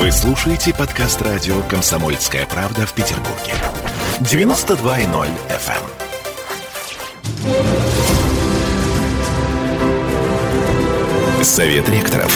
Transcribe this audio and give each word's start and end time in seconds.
Вы 0.00 0.10
слушаете 0.12 0.72
подкаст 0.72 1.20
радио 1.20 1.60
«Комсомольская 1.68 2.46
правда» 2.46 2.86
в 2.86 2.94
Петербурге. 2.94 3.52
92.0 4.20 5.28
FM. 5.50 5.82
Совет 11.44 11.86
ректоров. 11.90 12.32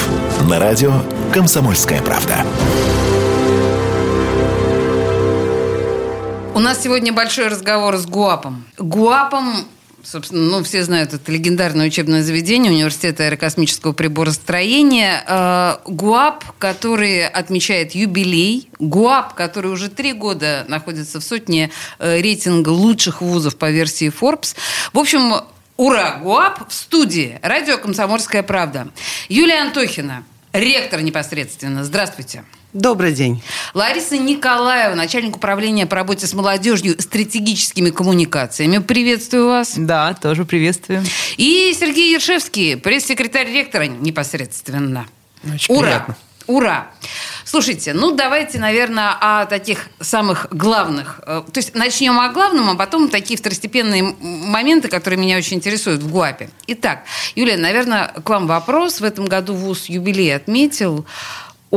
На 0.47 0.59
радио 0.59 0.93
«Комсомольская 1.33 2.03
правда». 2.03 2.45
У 6.55 6.59
нас 6.59 6.83
сегодня 6.83 7.15
большой 7.15 7.49
разговор 7.49 7.97
с 7.97 8.05
ГУАПом. 8.05 8.67
ГУАПом 8.77 9.65
Собственно, 10.05 10.43
ну, 10.43 10.63
все 10.63 10.85
знают, 10.85 11.15
это 11.15 11.33
легендарное 11.33 11.87
учебное 11.87 12.23
заведение 12.23 12.71
Университета 12.71 13.25
аэрокосмического 13.25 13.95
приборостроения. 13.95 15.25
Э, 15.27 15.79
ГУАП, 15.87 16.45
который 16.59 17.27
отмечает 17.27 17.95
юбилей. 17.95 18.69
ГУАП, 18.79 19.33
который 19.35 19.71
уже 19.71 19.89
три 19.89 20.13
года 20.13 20.67
находится 20.69 21.21
в 21.21 21.25
сотне 21.25 21.71
э, 21.99 22.21
рейтинга 22.21 22.69
лучших 22.69 23.23
вузов 23.23 23.57
по 23.57 23.71
версии 23.71 24.13
Forbes. 24.13 24.55
В 24.93 24.99
общем, 24.99 25.37
ура, 25.79 26.19
ГУАП 26.19 26.69
в 26.69 26.75
студии. 26.75 27.39
Радио 27.43 27.79
«Комсомольская 27.79 28.43
правда». 28.43 28.89
Юлия 29.31 29.63
Антохина, 29.63 30.25
ректор 30.53 31.01
непосредственно. 31.01 31.83
Здравствуйте. 31.83 32.45
Добрый 32.75 33.13
день. 33.13 33.41
Лариса 33.73 34.19
Николаева, 34.19 34.97
начальник 34.97 35.37
управления 35.37 35.87
по 35.87 35.95
работе 35.95 36.27
с 36.27 36.35
молодежью 36.35 37.01
стратегическими 37.01 37.91
коммуникациями. 37.91 38.79
Приветствую 38.79 39.47
вас. 39.47 39.75
Да, 39.77 40.13
тоже 40.15 40.45
приветствую. 40.45 41.05
И 41.37 41.73
Сергей 41.79 42.13
Ершевский, 42.13 42.77
пресс-секретарь 42.77 43.47
ректора 43.53 43.85
непосредственно. 43.85 45.07
Очень 45.45 45.73
Ура! 45.73 45.87
приятно. 45.87 46.17
Ура! 46.49 46.89
Слушайте, 47.45 47.95
ну 47.95 48.11
давайте, 48.11 48.59
наверное, 48.59 49.17
о 49.21 49.47
таких 49.47 49.87
самых 50.01 50.49
главных. 50.51 51.21
э, 51.27 51.43
То 51.51 51.59
есть 51.59 51.75
начнем 51.75 52.19
о 52.19 52.29
главном, 52.31 52.71
а 52.71 52.75
потом 52.75 53.09
такие 53.09 53.39
второстепенные 53.39 54.03
моменты, 54.21 54.89
которые 54.89 55.19
меня 55.19 55.39
очень 55.39 55.59
интересуют 55.59 56.03
в 56.03 56.11
ГУАПе. 56.11 56.51
Итак, 56.67 57.05
Юлия, 57.37 57.57
наверное, 57.57 58.09
к 58.09 58.29
вам 58.29 58.47
вопрос. 58.47 59.01
В 59.01 59.05
этом 59.05 59.27
году 59.27 59.55
ВУЗ 59.55 59.87
юбилей 59.87 60.35
отметил. 60.35 61.07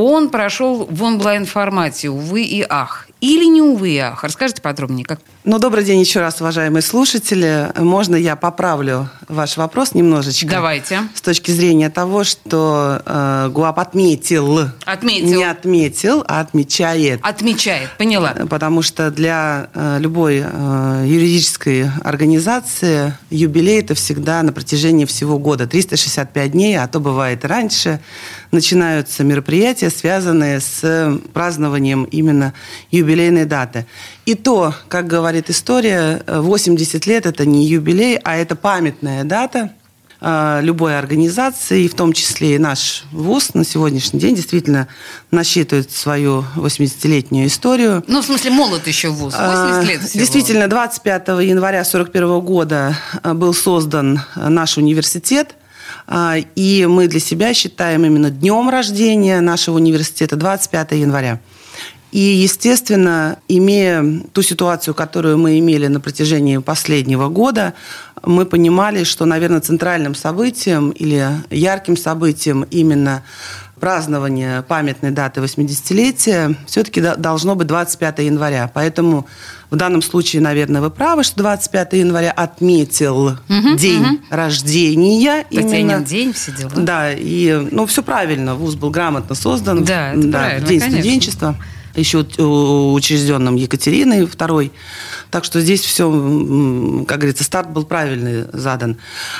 Он 0.00 0.30
прошел 0.30 0.86
в 0.88 1.02
онлайн-формате, 1.02 2.08
увы 2.08 2.44
и 2.44 2.64
ах. 2.68 3.08
Или 3.20 3.46
не 3.46 3.60
увы 3.60 3.90
и 3.90 3.98
ах? 3.98 4.22
Расскажите 4.22 4.62
подробнее, 4.62 5.04
как 5.04 5.18
Ну, 5.44 5.58
добрый 5.58 5.84
день 5.84 6.00
еще 6.00 6.20
раз, 6.20 6.40
уважаемые 6.40 6.82
слушатели. 6.82 7.70
Можно 7.76 8.16
я 8.16 8.34
поправлю 8.34 9.08
ваш 9.28 9.56
вопрос 9.56 9.94
немножечко? 9.94 10.48
Давайте. 10.48 11.02
С 11.14 11.22
точки 11.22 11.52
зрения 11.52 11.90
того, 11.90 12.24
что 12.24 13.00
э, 13.06 13.48
ГУАП 13.52 13.78
отметил. 13.78 14.68
Отметил. 14.84 15.26
Не 15.26 15.44
отметил, 15.44 16.24
а 16.26 16.40
отмечает. 16.40 17.20
отмечает. 17.22 17.88
Поняла. 17.98 18.34
Потому 18.50 18.82
что 18.82 19.12
для 19.12 19.70
э, 19.74 19.98
любой 20.00 20.42
э, 20.44 21.04
юридической 21.06 21.88
организации 22.02 23.14
юбилей 23.30 23.78
это 23.78 23.94
всегда 23.94 24.42
на 24.42 24.52
протяжении 24.52 25.04
всего 25.04 25.38
года. 25.38 25.68
365 25.68 26.50
дней, 26.50 26.76
а 26.76 26.88
то 26.88 26.98
бывает 26.98 27.44
и 27.44 27.46
раньше, 27.46 28.00
начинаются 28.50 29.22
мероприятия, 29.22 29.90
связанные 29.90 30.60
с 30.60 31.18
празднованием 31.32 32.04
именно 32.04 32.54
юбилейной 32.90 33.44
даты. 33.44 33.86
И 34.28 34.34
то, 34.34 34.74
как 34.88 35.06
говорит 35.06 35.48
история, 35.48 36.22
э, 36.26 36.40
80 36.40 37.06
лет 37.06 37.24
это 37.24 37.46
не 37.46 37.64
юбилей, 37.64 38.18
а 38.22 38.36
это 38.36 38.56
памятная 38.56 39.24
дата– 39.24 39.70
э, 40.20 40.60
любой 40.62 40.98
организации, 40.98 41.88
в 41.88 41.94
том 41.94 42.12
числе 42.12 42.56
и 42.56 42.58
наш 42.58 43.04
ВУЗ 43.10 43.54
на 43.54 43.64
сегодняшний 43.64 44.20
день 44.20 44.34
действительно 44.34 44.86
насчитывает 45.30 45.90
свою 45.90 46.44
80-летнюю 46.56 47.46
историю. 47.46 48.04
Ну, 48.06 48.20
в 48.20 48.26
смысле, 48.26 48.50
молод 48.50 48.86
еще 48.86 49.08
вуз. 49.08 49.32
80 49.32 49.88
лет 49.88 50.02
всего. 50.02 50.20
Действительно, 50.20 50.68
25 50.68 51.28
января 51.28 51.80
1941 51.80 52.40
года 52.40 52.98
э, 53.22 53.32
был 53.32 53.54
создан 53.54 54.20
э, 54.36 54.48
наш 54.50 54.76
университет. 54.76 55.54
И 56.54 56.86
мы 56.88 57.06
для 57.08 57.20
себя 57.20 57.54
считаем 57.54 58.04
именно 58.04 58.30
днем 58.30 58.68
рождения 58.68 59.40
нашего 59.40 59.76
университета 59.76 60.36
25 60.36 60.92
января. 60.92 61.40
И, 62.10 62.18
естественно, 62.18 63.38
имея 63.48 64.22
ту 64.32 64.42
ситуацию, 64.42 64.94
которую 64.94 65.36
мы 65.38 65.58
имели 65.58 65.88
на 65.88 66.00
протяжении 66.00 66.56
последнего 66.56 67.28
года, 67.28 67.74
мы 68.22 68.46
понимали, 68.46 69.04
что, 69.04 69.26
наверное, 69.26 69.60
центральным 69.60 70.14
событием 70.14 70.90
или 70.90 71.28
ярким 71.50 71.96
событием 71.96 72.62
именно 72.70 73.22
празднования 73.78 74.62
памятной 74.62 75.10
даты 75.10 75.40
80-летия 75.40 76.56
все-таки 76.66 77.00
должно 77.00 77.54
быть 77.54 77.66
25 77.68 78.18
января. 78.20 78.70
Поэтому 78.72 79.26
в 79.70 79.76
данном 79.76 80.02
случае, 80.02 80.42
наверное, 80.42 80.80
вы 80.80 80.90
правы, 80.90 81.22
что 81.22 81.36
25 81.38 81.92
января 81.92 82.32
отметил 82.32 83.36
день 83.76 84.20
рождения. 84.30 85.44
Татьянин 85.44 85.90
именно. 85.90 86.04
день, 86.04 86.32
все 86.32 86.52
дела. 86.52 86.72
Да, 86.74 87.12
и 87.12 87.68
ну, 87.70 87.86
все 87.86 88.02
правильно. 88.02 88.54
ВУЗ 88.54 88.74
был 88.76 88.90
грамотно 88.90 89.34
создан. 89.34 89.84
Да, 89.84 90.12
это 90.12 90.28
правильно, 90.28 90.66
в 90.66 90.68
День 90.68 90.80
конечно. 90.80 91.00
студенчества 91.00 91.56
еще 91.98 92.18
учрежденным 92.18 93.56
Екатериной 93.56 94.22
II. 94.22 94.70
Так 95.30 95.44
что 95.44 95.60
здесь 95.60 95.82
все, 95.82 96.10
как 97.06 97.18
говорится, 97.18 97.44
старт 97.44 97.70
был 97.70 97.84
правильный 97.84 98.46
задан. 98.52 98.96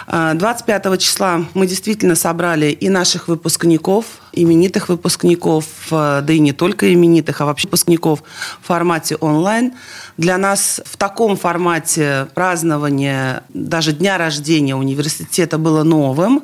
А, 0.07 0.35
25 0.35 0.99
числа 0.99 1.45
мы 1.55 1.67
действительно 1.67 2.15
собрали 2.15 2.67
и 2.67 2.89
наших 2.89 3.29
выпускников, 3.29 4.07
именитых 4.33 4.89
выпускников, 4.89 5.65
а, 5.91 6.21
да 6.21 6.33
и 6.33 6.39
не 6.39 6.53
только 6.53 6.93
именитых, 6.93 7.41
а 7.41 7.47
вообще 7.47 7.69
выпускников 7.69 8.23
в 8.63 8.67
формате 8.67 9.17
онлайн. 9.17 9.73
Для 10.17 10.37
нас 10.39 10.81
в 10.85 10.97
таком 10.97 11.37
формате 11.37 12.29
празднования 12.35 13.45
даже 13.55 13.93
дня 13.93 14.19
рождения 14.19 14.77
университета 14.77 15.59
было 15.59 15.83
новым. 15.83 16.43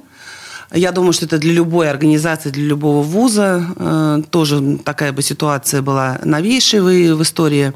Я 0.74 0.90
думаю, 0.90 1.12
что 1.12 1.26
это 1.26 1.38
для 1.38 1.52
любой 1.52 1.88
организации, 1.88 2.50
для 2.50 2.64
любого 2.64 3.02
вуза 3.02 3.64
э, 3.76 4.22
тоже 4.30 4.78
такая 4.84 5.12
бы 5.12 5.22
ситуация 5.22 5.82
была 5.82 6.18
новейшей 6.24 6.80
в, 6.80 7.22
истории 7.22 7.72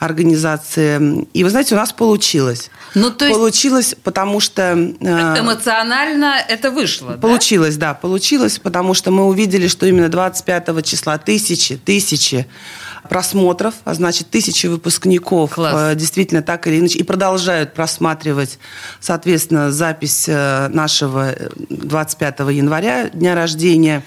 организации. 0.00 1.28
И 1.32 1.44
вы 1.44 1.50
знаете, 1.50 1.76
у 1.76 1.78
нас 1.78 1.92
получилось. 1.92 2.70
Ну, 2.96 3.10
то 3.10 3.24
есть 3.24 3.38
Получилось, 3.38 3.94
потому 4.02 4.40
что... 4.40 4.72
э, 4.72 5.38
эмоционально 5.38 6.34
это 6.48 6.72
вышло, 6.72 7.12
да? 7.12 7.18
Получилось, 7.18 7.76
да, 7.76 7.94
получилось, 7.94 8.58
потому 8.58 8.94
что 8.94 9.12
мы 9.12 9.24
увидели, 9.26 9.68
что 9.68 9.86
именно 9.86 10.08
25 10.08 10.84
числа 10.84 11.18
тысячи, 11.18 11.76
тысячи 11.76 12.46
просмотров, 13.12 13.74
а 13.84 13.92
значит, 13.92 14.30
тысячи 14.30 14.66
выпускников 14.66 15.50
Класс. 15.50 15.92
э, 15.92 15.96
действительно 15.96 16.40
так 16.40 16.66
или 16.66 16.78
иначе 16.80 16.98
и 16.98 17.02
продолжают 17.02 17.74
просматривать, 17.74 18.58
соответственно, 19.00 19.70
запись 19.70 20.24
э, 20.28 20.68
нашего 20.68 21.32
э, 21.32 21.50
25 21.68 22.40
января, 22.52 23.10
дня 23.10 23.34
рождения. 23.34 24.02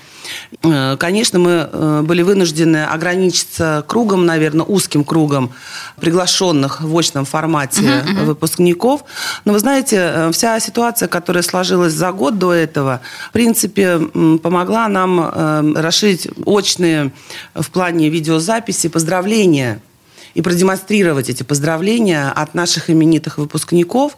Э, 0.63 0.97
Конечно, 0.97 1.39
мы 1.39 1.69
э, 1.71 2.01
были 2.03 2.21
вынуждены 2.21 2.85
ограничиться 2.85 3.83
кругом, 3.87 4.25
наверное, 4.25 4.65
узким 4.65 5.03
кругом 5.03 5.51
приглашенных 5.99 6.81
в 6.81 6.97
очном 6.97 7.25
формате 7.25 8.03
выпускников. 8.23 9.03
Но 9.45 9.53
вы 9.53 9.59
знаете, 9.59 9.97
э, 9.97 10.31
вся 10.31 10.59
ситуация, 10.59 11.07
которая 11.07 11.43
сложилась 11.43 11.93
за 11.93 12.11
год 12.11 12.37
до 12.37 12.53
этого, 12.53 13.01
в 13.29 13.33
принципе, 13.33 13.99
помогла 14.41 14.87
нам 14.87 15.75
расширить 15.75 16.27
очные 16.45 17.11
в 17.53 17.69
плане 17.71 18.09
видеозаписи 18.09 18.89
поздравления 18.89 19.81
и 20.35 20.41
продемонстрировать 20.41 21.29
эти 21.29 21.43
поздравления 21.43 22.29
от 22.29 22.53
наших 22.53 22.89
именитых 22.89 23.37
выпускников 23.37 24.17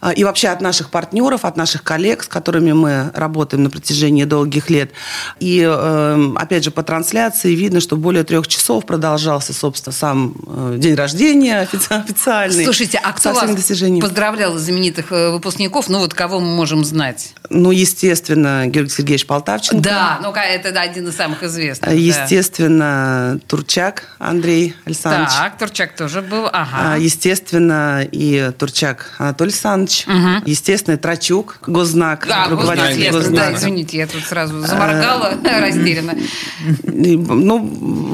а, 0.00 0.12
и 0.12 0.22
вообще 0.22 0.48
от 0.48 0.60
наших 0.60 0.90
партнеров, 0.90 1.44
от 1.44 1.56
наших 1.56 1.82
коллег, 1.82 2.22
с 2.22 2.28
которыми 2.28 2.72
мы 2.72 3.10
работаем 3.14 3.62
на 3.62 3.70
протяжении 3.70 4.24
долгих 4.24 4.68
лет. 4.68 4.92
И, 5.40 5.66
э, 5.66 6.32
опять 6.36 6.64
же, 6.64 6.70
по 6.70 6.82
трансляции 6.82 7.54
видно, 7.54 7.80
что 7.80 7.96
более 7.96 8.24
трех 8.24 8.46
часов 8.46 8.84
продолжался, 8.84 9.54
собственно, 9.54 9.94
сам 9.94 10.34
э, 10.46 10.74
день 10.78 10.94
рождения 10.94 11.62
офици- 11.62 11.94
официальный. 12.04 12.64
Слушайте, 12.64 13.00
а 13.02 13.12
кто 13.12 13.32
вас 13.32 13.54
достижениями. 13.54 14.02
поздравлял 14.02 14.56
из 14.56 14.62
знаменитых 14.62 15.10
э, 15.10 15.30
выпускников? 15.30 15.88
Ну, 15.88 16.00
вот 16.00 16.12
кого 16.12 16.40
мы 16.40 16.54
можем 16.54 16.84
знать? 16.84 17.32
Ну, 17.48 17.70
естественно, 17.70 18.66
Георгий 18.66 18.90
Сергеевич 18.90 19.26
Полтавченко. 19.26 19.82
Да, 19.82 20.18
ну 20.22 20.30
это 20.30 20.72
да, 20.72 20.82
один 20.82 21.08
из 21.08 21.16
самых 21.16 21.42
известных. 21.42 21.90
да. 21.90 21.96
Естественно, 21.96 23.40
Турчак 23.46 24.16
Андрей 24.18 24.74
Александрович. 24.84 25.32
Так, 25.32 25.53
Турчак 25.58 25.96
тоже 25.96 26.20
был. 26.22 26.46
А, 26.46 26.62
Ага. 26.62 26.96
Естественно, 26.96 28.02
и 28.10 28.50
Турчак 28.58 29.12
Анатолий 29.18 29.50
Александрович. 29.50 30.06
Естественно, 30.46 30.96
Трачук, 30.96 31.58
Госзнак, 31.66 32.26
Да, 32.28 32.46
руководитель 32.48 33.10
Госзнак, 33.10 33.12
Госзнака. 33.12 33.50
да, 33.52 33.56
извините, 33.58 33.96
я 33.98 34.06
тут 34.06 34.24
сразу 34.24 34.60
заморгала 34.60 35.34
растерянно. 35.44 36.14
И, 36.84 37.16
Ну, 37.16 37.58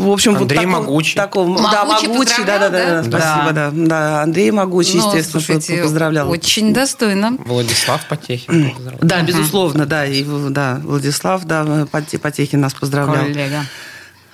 в 0.09 0.11
общем, 0.13 0.37
Андрей 0.37 0.59
вот 0.59 0.67
таком- 0.67 0.71
Могучий. 0.87 1.17
таком- 1.17 1.57
да, 1.57 1.85
Могучий 1.85 2.09
Могучий, 2.09 2.45
да, 2.45 2.59
да, 2.59 2.69
да, 2.69 3.03
да, 3.03 3.03
спасибо, 3.03 3.53
да. 3.53 3.71
да. 3.73 4.23
Андрей 4.23 4.51
Могучий, 4.51 4.99
Ну, 4.99 5.07
естественно, 5.09 5.41
слушайте, 5.43 5.83
поздравлял. 5.83 6.31
Очень 6.31 6.73
достойно. 6.73 7.37
Владислав 7.45 8.07
Потехин. 8.09 8.73
Да, 9.03 9.23
безусловно, 9.23 9.87
да, 9.87 10.07
и 10.07 10.25
да, 10.51 10.81
Владислав, 10.85 11.45
да, 11.45 11.87
Поте- 11.91 12.19
Потехин 12.19 12.61
нас 12.61 12.75
поздравлял. 12.75 13.25
Коллега. 13.25 13.65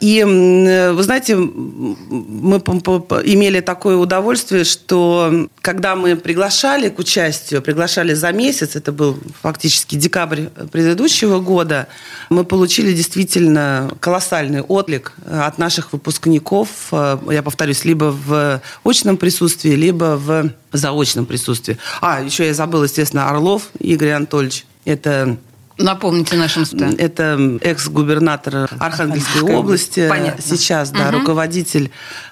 И 0.00 0.22
вы 0.22 1.02
знаете, 1.02 1.37
мы 1.37 2.58
имели 2.58 3.60
такое 3.60 3.96
удовольствие, 3.96 4.64
что 4.64 5.48
когда 5.62 5.96
мы 5.96 6.16
приглашали 6.16 6.90
к 6.90 6.98
участию, 6.98 7.62
приглашали 7.62 8.12
за 8.12 8.31
месяц, 8.32 8.76
это 8.76 8.93
был 8.93 9.19
фактически 9.40 9.94
декабрь 9.94 10.46
предыдущего 10.70 11.40
года, 11.40 11.88
мы 12.28 12.44
получили 12.44 12.93
действительно 12.93 13.90
колоссальный 14.00 14.60
отклик 14.60 15.14
от 15.26 15.58
наших 15.58 15.93
выпускников, 15.93 16.69
я 16.93 17.43
повторюсь, 17.43 17.84
либо 17.84 18.14
в 18.26 18.60
очном 18.84 19.16
присутствии, 19.16 19.70
либо 19.70 20.16
в 20.16 20.50
заочном 20.72 21.25
присутствии. 21.25 21.78
А, 22.00 22.20
еще 22.22 22.46
я 22.46 22.54
забыла, 22.54 22.84
естественно, 22.84 23.31
Орлов 23.31 23.70
Игорь 23.78 24.10
Анатольевич. 24.10 24.66
Это 24.84 25.37
Напомните 25.78 26.37
нашим 26.37 26.64
да. 26.73 26.90
Это 26.96 27.58
экс-губернатор 27.61 28.69
Архангельской 28.78 29.43
области. 29.43 30.08
Понятно. 30.08 30.43
Сейчас, 30.43 30.90
да, 30.90 31.08
угу. 31.08 31.19
руководитель 31.19 31.90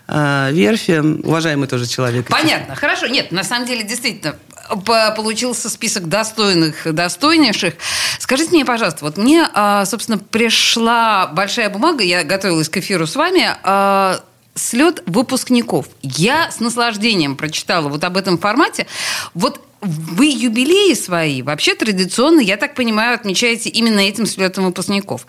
э, 0.09 0.49
верфи. 0.53 1.23
Уважаемый 1.25 1.69
тоже 1.69 1.87
человек. 1.87 2.29
Понятно. 2.29 2.75
Хорошо. 2.75 3.07
Нет, 3.07 3.33
на 3.33 3.45
самом 3.45 3.67
деле, 3.67 3.83
действительно, 3.85 4.35
получился 5.17 5.69
список 5.69 6.09
достойных, 6.09 6.93
достойнейших. 6.93 7.75
Скажите 8.19 8.51
мне, 8.53 8.65
пожалуйста, 8.65 9.05
вот 9.05 9.19
мне, 9.19 9.47
а, 9.53 9.85
собственно, 9.85 10.19
пришла 10.19 11.27
большая 11.27 11.69
бумага, 11.69 12.03
я 12.03 12.25
готовилась 12.25 12.69
к 12.69 12.77
эфиру 12.79 13.07
с 13.07 13.17
вами, 13.17 13.47
а, 13.63 14.21
слет 14.55 15.03
выпускников. 15.07 15.87
Я 16.03 16.51
с 16.51 16.61
наслаждением 16.61 17.37
прочитала 17.37 17.89
вот 17.89 18.05
об 18.05 18.17
этом 18.17 18.39
формате. 18.39 18.87
Вот 19.35 19.61
вы 19.85 20.27
юбилеи 20.27 20.95
свои 20.95 21.43
вообще 21.43 21.75
традиционно, 21.75 22.41
я 22.41 22.57
так 22.57 22.75
понимаю, 22.75 23.15
отмечаете 23.15 23.69
именно 23.69 24.01
этим 24.01 24.27
слетом 24.27 24.65
выпускников. 24.65 25.27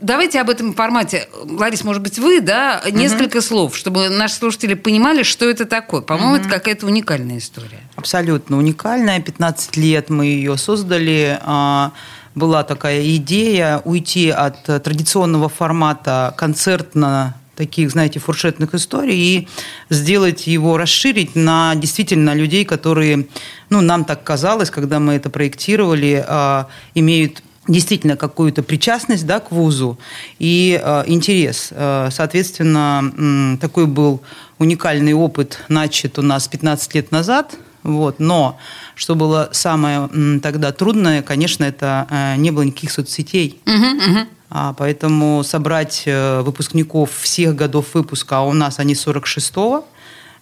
Давайте 0.00 0.40
об 0.40 0.50
этом 0.50 0.74
формате, 0.74 1.28
Ларис, 1.44 1.82
может 1.82 2.02
быть, 2.02 2.18
вы, 2.18 2.40
да, 2.40 2.82
несколько 2.90 3.38
угу. 3.38 3.44
слов, 3.44 3.76
чтобы 3.76 4.10
наши 4.10 4.34
слушатели 4.34 4.74
понимали, 4.74 5.22
что 5.22 5.48
это 5.48 5.64
такое. 5.64 6.02
По-моему, 6.02 6.34
угу. 6.34 6.40
это 6.40 6.48
какая-то 6.48 6.86
уникальная 6.86 7.38
история. 7.38 7.80
Абсолютно 7.94 8.58
уникальная. 8.58 9.20
15 9.20 9.76
лет 9.78 10.10
мы 10.10 10.26
ее 10.26 10.58
создали 10.58 11.38
а, 11.42 11.92
была 12.34 12.64
такая 12.64 13.16
идея 13.16 13.80
уйти 13.84 14.28
от 14.28 14.62
традиционного 14.64 15.48
формата 15.48 16.34
концертно 16.36 17.34
таких, 17.56 17.90
знаете, 17.90 18.20
фуршетных 18.20 18.74
историй 18.74 19.16
и 19.16 19.48
сделать 19.90 20.46
его, 20.46 20.76
расширить 20.76 21.34
на 21.34 21.74
действительно 21.74 22.34
людей, 22.34 22.64
которые, 22.64 23.26
ну, 23.70 23.80
нам 23.80 24.04
так 24.04 24.22
казалось, 24.22 24.70
когда 24.70 25.00
мы 25.00 25.14
это 25.14 25.30
проектировали, 25.30 26.24
а, 26.26 26.68
имеют 26.94 27.42
действительно 27.68 28.16
какую-то 28.16 28.62
причастность 28.62 29.26
да, 29.26 29.40
к 29.40 29.50
вузу 29.50 29.98
и 30.38 30.80
э, 30.80 31.04
интерес. 31.06 31.70
Э, 31.72 32.10
соответственно, 32.12 33.58
такой 33.60 33.86
был 33.86 34.22
уникальный 34.58 35.14
опыт 35.14 35.64
начат 35.68 36.18
у 36.18 36.22
нас 36.22 36.46
15 36.48 36.94
лет 36.94 37.10
назад. 37.10 37.56
Вот. 37.82 38.18
Но 38.18 38.58
что 38.94 39.14
было 39.14 39.48
самое 39.52 40.08
тогда 40.40 40.72
трудное, 40.72 41.22
конечно, 41.22 41.64
это 41.64 42.06
э, 42.10 42.36
не 42.36 42.50
было 42.50 42.62
никаких 42.62 42.90
соцсетей. 42.90 43.60
Угу, 43.66 43.74
угу. 43.74 44.26
А, 44.48 44.72
поэтому 44.72 45.42
собрать 45.42 46.04
э, 46.06 46.40
выпускников 46.42 47.10
всех 47.12 47.56
годов 47.56 47.94
выпуска, 47.94 48.38
а 48.38 48.42
у 48.42 48.52
нас 48.52 48.78
они 48.78 48.94
46-го, 48.94 49.84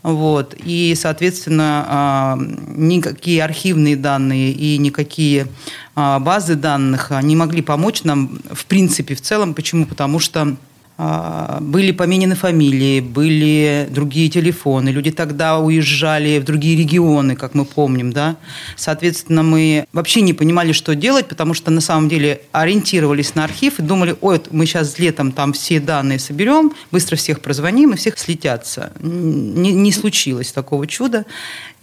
вот. 0.03 0.55
И, 0.63 0.95
соответственно, 0.97 1.85
а, 1.89 2.39
никакие 2.39 3.43
архивные 3.43 3.97
данные 3.97 4.53
и 4.53 4.77
никакие 4.77 5.47
а, 5.95 6.19
базы 6.19 6.57
данных 6.57 7.11
не 7.23 7.35
могли 7.37 7.63
помочь 7.63 8.05
нам, 8.05 8.39
в 8.53 8.67
принципе, 8.67 9.15
в 9.15 9.23
целом. 9.23 9.55
Почему? 9.55 9.87
Потому 9.87 10.19
что 10.19 10.57
были 10.97 11.91
поменены 11.91 12.37
фамилии, 12.37 13.01
были 13.01 13.89
другие 13.91 14.31
телефоны. 14.31 14.91
Люди 14.91 15.11
тогда 15.11 15.59
уезжали 15.59 16.39
в 16.39 16.45
другие 16.45 16.77
регионы, 16.77 17.35
как 17.35 17.55
мы 17.55 17.65
помним, 17.65 18.13
да. 18.13 18.37
Соответственно, 18.77 19.43
мы 19.43 19.87
вообще 19.93 20.21
не 20.21 20.35
понимали, 20.35 20.73
что 20.73 20.95
делать, 20.95 21.27
потому 21.27 21.53
что 21.55 21.73
на 21.73 21.81
самом 21.81 22.09
деле 22.09 22.43
ориентировались 22.53 23.35
на 23.35 23.43
архив 23.43 23.81
и 23.81 23.83
думали, 23.83 24.17
ой, 24.21 24.41
мы 24.53 24.67
сейчас 24.67 24.99
летом 25.01 25.33
там 25.33 25.53
все 25.53 25.81
данные 25.81 26.21
соберем, 26.21 26.73
быстро 26.93 27.17
всех 27.17 27.41
прозвоним 27.41 27.93
и 27.93 27.97
всех 27.97 28.17
слетятся. 28.17 28.93
Не, 29.01 29.73
не 29.73 29.91
случилось 29.91 30.53
такого 30.53 30.87
чуда. 30.87 31.25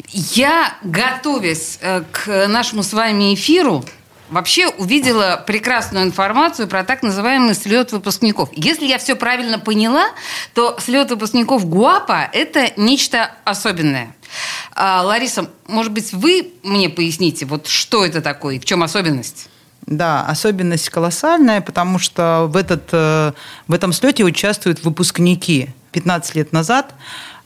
Я, 0.09 0.77
готовясь 0.83 1.79
э, 1.81 2.03
к 2.11 2.47
нашему 2.47 2.81
с 2.81 2.93
вами 2.93 3.33
эфиру, 3.33 3.83
вообще 4.31 4.69
увидела 4.69 5.43
прекрасную 5.45 6.05
информацию 6.05 6.67
про 6.67 6.83
так 6.83 7.03
называемый 7.03 7.53
слет 7.53 7.91
выпускников. 7.91 8.49
Если 8.53 8.87
я 8.87 8.97
все 8.97 9.15
правильно 9.15 9.59
поняла, 9.59 10.05
то 10.53 10.77
слет 10.79 11.11
выпускников 11.11 11.67
ГУАПа– 11.67 12.29
это 12.33 12.71
нечто 12.77 13.31
особенное. 13.43 14.15
А, 14.73 15.03
Лариса, 15.03 15.49
может 15.67 15.91
быть, 15.91 16.13
вы 16.13 16.53
мне 16.63 16.89
поясните, 16.89 17.45
вот 17.45 17.67
что 17.67 18.05
это 18.05 18.21
такое, 18.21 18.59
в 18.59 18.65
чем 18.65 18.81
особенность? 18.81 19.49
Да, 19.85 20.25
особенность 20.25 20.89
колоссальная, 20.89 21.59
потому 21.59 21.99
что 21.99 22.47
в, 22.47 22.55
этот, 22.55 22.89
э, 22.91 23.33
в 23.67 23.73
этом 23.73 23.91
слете 23.93 24.23
участвуют 24.23 24.83
выпускники. 24.83 25.69
15 25.91 26.35
лет 26.35 26.53
назад 26.53 26.93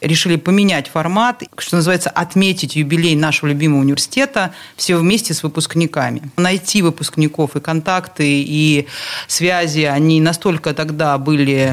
решили 0.02 0.36
поменять 0.36 0.88
формат, 0.88 1.44
что 1.58 1.78
называется, 1.78 2.10
отметить 2.10 2.76
юбилей 2.76 3.16
нашего 3.16 3.50
любимого 3.50 3.82
университета 3.82 4.54
все 4.76 4.98
вместе 4.98 5.34
с 5.34 5.44
выпускниками. 5.44 6.22
Найти 6.38 6.82
выпускников 6.82 7.56
и 7.56 7.60
контакты, 7.60 8.24
и 8.26 8.88
связи, 9.28 9.82
они 9.82 10.22
настолько 10.22 10.74
тогда 10.74 11.18
были, 11.18 11.70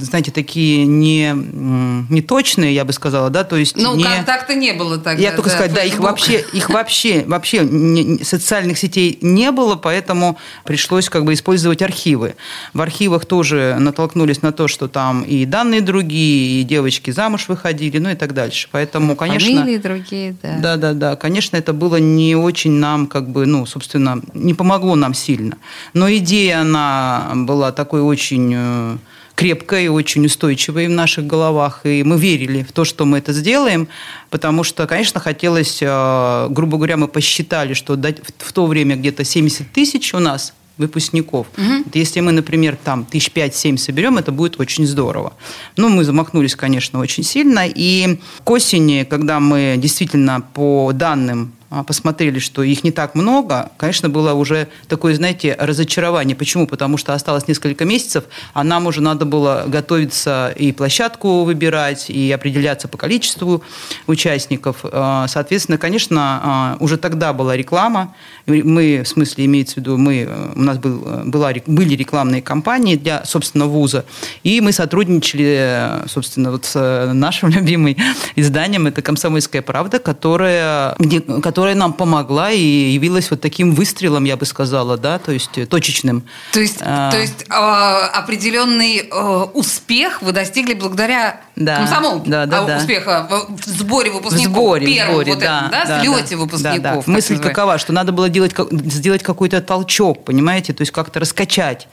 знаете, 0.00 0.30
такие 0.30 0.84
не, 0.84 1.32
не 1.32 2.22
точные, 2.22 2.74
я 2.74 2.84
бы 2.84 2.92
сказала, 2.92 3.30
да, 3.30 3.44
то 3.44 3.56
есть... 3.56 3.76
Ну, 3.76 3.94
не... 3.94 4.04
контакта 4.04 4.54
не 4.54 4.72
было 4.72 4.98
тогда. 4.98 5.22
Я 5.22 5.32
только 5.32 5.50
да, 5.50 5.56
сказать, 5.56 5.74
да, 5.74 5.82
их 5.82 5.98
вообще, 5.98 6.44
их 6.52 6.70
вообще, 6.70 7.24
вообще 7.26 7.60
не, 7.60 8.22
социальных 8.24 8.78
сетей 8.78 9.18
не 9.20 9.50
было, 9.50 9.76
поэтому 9.76 10.38
пришлось 10.64 11.08
как 11.08 11.24
бы 11.24 11.32
использовать 11.32 11.82
архивы. 11.82 12.36
В 12.72 12.82
архивах 12.82 13.24
тоже 13.26 13.76
натолкнулись 13.78 14.42
на 14.42 14.52
то, 14.52 14.68
что 14.68 14.88
там 14.88 15.22
и 15.22 15.44
данные 15.44 15.80
другие, 15.80 16.60
и 16.60 16.64
девочки 16.64 17.10
замуж 17.10 17.45
выходили, 17.48 17.98
ну 17.98 18.10
и 18.10 18.14
так 18.14 18.34
дальше. 18.34 18.68
Поэтому, 18.70 19.16
конечно... 19.16 19.48
Фамилии 19.48 19.78
другие, 19.78 20.36
да. 20.42 20.58
Да, 20.58 20.76
да, 20.76 20.92
да. 20.92 21.16
Конечно, 21.16 21.56
это 21.56 21.72
было 21.72 21.96
не 21.96 22.36
очень 22.36 22.72
нам, 22.72 23.06
как 23.06 23.28
бы, 23.28 23.46
ну, 23.46 23.66
собственно, 23.66 24.20
не 24.34 24.54
помогло 24.54 24.94
нам 24.96 25.14
сильно. 25.14 25.56
Но 25.94 26.10
идея, 26.14 26.60
она 26.60 27.32
была 27.34 27.72
такой 27.72 28.00
очень 28.00 28.52
э, 28.54 28.96
крепкой 29.34 29.84
и 29.84 29.88
очень 29.88 30.24
устойчивой 30.26 30.88
в 30.88 30.90
наших 30.90 31.26
головах. 31.26 31.80
И 31.84 32.02
мы 32.02 32.18
верили 32.18 32.62
в 32.62 32.72
то, 32.72 32.84
что 32.84 33.04
мы 33.04 33.18
это 33.18 33.32
сделаем, 33.32 33.88
потому 34.30 34.64
что, 34.64 34.86
конечно, 34.86 35.20
хотелось, 35.20 35.78
э, 35.80 36.46
грубо 36.50 36.78
говоря, 36.78 36.96
мы 36.96 37.06
посчитали, 37.06 37.74
что 37.74 37.96
в 38.38 38.52
то 38.52 38.66
время 38.66 38.96
где-то 38.96 39.24
70 39.24 39.70
тысяч 39.72 40.14
у 40.14 40.18
нас 40.18 40.54
выпускников. 40.78 41.46
Угу. 41.56 41.90
Если 41.94 42.20
мы, 42.20 42.32
например, 42.32 42.76
там 42.82 43.04
тысяч 43.04 43.30
пять-семь 43.30 43.76
соберем, 43.76 44.18
это 44.18 44.32
будет 44.32 44.60
очень 44.60 44.86
здорово. 44.86 45.32
Ну, 45.76 45.88
мы 45.88 46.04
замахнулись, 46.04 46.56
конечно, 46.56 47.00
очень 47.00 47.22
сильно. 47.22 47.62
И 47.66 48.18
к 48.44 48.50
осени, 48.50 49.06
когда 49.08 49.40
мы 49.40 49.76
действительно 49.78 50.40
по 50.40 50.92
данным 50.92 51.52
посмотрели, 51.86 52.38
что 52.38 52.62
их 52.62 52.84
не 52.84 52.92
так 52.92 53.14
много, 53.14 53.70
конечно, 53.76 54.08
было 54.08 54.34
уже 54.34 54.68
такое, 54.88 55.14
знаете, 55.14 55.56
разочарование. 55.58 56.36
Почему? 56.36 56.66
Потому 56.66 56.96
что 56.96 57.14
осталось 57.14 57.48
несколько 57.48 57.84
месяцев, 57.84 58.24
а 58.54 58.64
нам 58.64 58.86
уже 58.86 59.00
надо 59.00 59.24
было 59.24 59.64
готовиться 59.66 60.54
и 60.56 60.72
площадку 60.72 61.44
выбирать, 61.44 62.10
и 62.10 62.30
определяться 62.30 62.88
по 62.88 62.98
количеству 62.98 63.62
участников. 64.06 64.78
А, 64.84 65.26
соответственно, 65.28 65.78
конечно, 65.78 66.40
а, 66.42 66.76
уже 66.80 66.96
тогда 66.96 67.32
была 67.32 67.56
реклама. 67.56 68.14
Мы, 68.46 69.02
в 69.04 69.08
смысле, 69.08 69.46
имеется 69.46 69.74
в 69.74 69.76
виду, 69.78 69.96
мы, 69.96 70.28
у 70.54 70.60
нас 70.60 70.78
был, 70.78 70.98
была, 71.24 71.52
были 71.66 71.94
рекламные 71.94 72.42
кампании 72.42 72.96
для, 72.96 73.24
собственно, 73.24 73.66
вуза, 73.66 74.04
и 74.42 74.60
мы 74.60 74.72
сотрудничали, 74.72 76.06
собственно, 76.08 76.52
вот 76.52 76.64
с 76.64 77.10
нашим 77.12 77.48
любимым 77.56 77.96
изданием, 78.36 78.86
это 78.86 79.02
«Комсомольская 79.02 79.62
правда», 79.62 79.98
которая, 79.98 80.94
где, 80.98 81.20
которая 81.56 81.74
нам 81.74 81.94
помогла 81.94 82.52
и 82.52 82.60
явилась 82.60 83.30
вот 83.30 83.40
таким 83.40 83.74
выстрелом, 83.74 84.24
я 84.24 84.36
бы 84.36 84.44
сказала, 84.44 84.98
да, 84.98 85.18
то 85.18 85.32
есть 85.32 85.56
э, 85.56 85.64
точечным. 85.64 86.22
То 86.52 86.60
есть, 86.60 86.80
а... 86.82 87.10
то 87.10 87.18
есть 87.18 87.46
э, 87.48 87.54
определенный 87.54 89.08
э, 89.10 89.46
успех 89.54 90.20
вы 90.20 90.32
достигли 90.32 90.74
благодаря 90.74 91.40
да, 91.56 91.78
комсомолке, 91.78 92.28
да, 92.28 92.44
да, 92.44 92.58
а 92.58 92.66
да. 92.66 92.76
успеха 92.76 93.26
в 93.48 93.64
сборе 93.64 94.10
выпускников, 94.10 94.52
в 94.52 94.54
сборе, 94.54 94.86
первом 94.86 95.08
в 95.08 95.14
сборе, 95.14 95.32
вот 95.32 95.40
да, 95.40 95.58
этом, 95.60 95.70
да, 95.70 95.84
да, 95.86 96.00
слете 96.02 96.36
да, 96.36 96.36
выпускников. 96.36 96.82
Да, 96.82 97.02
да. 97.06 97.10
Мысль 97.10 97.38
какова, 97.38 97.78
что 97.78 97.94
надо 97.94 98.12
было 98.12 98.28
делать, 98.28 98.54
сделать 98.70 99.22
какой-то 99.22 99.62
толчок, 99.62 100.26
понимаете, 100.26 100.74
то 100.74 100.82
есть 100.82 100.92
как-то 100.92 101.20
раскачать 101.20 101.88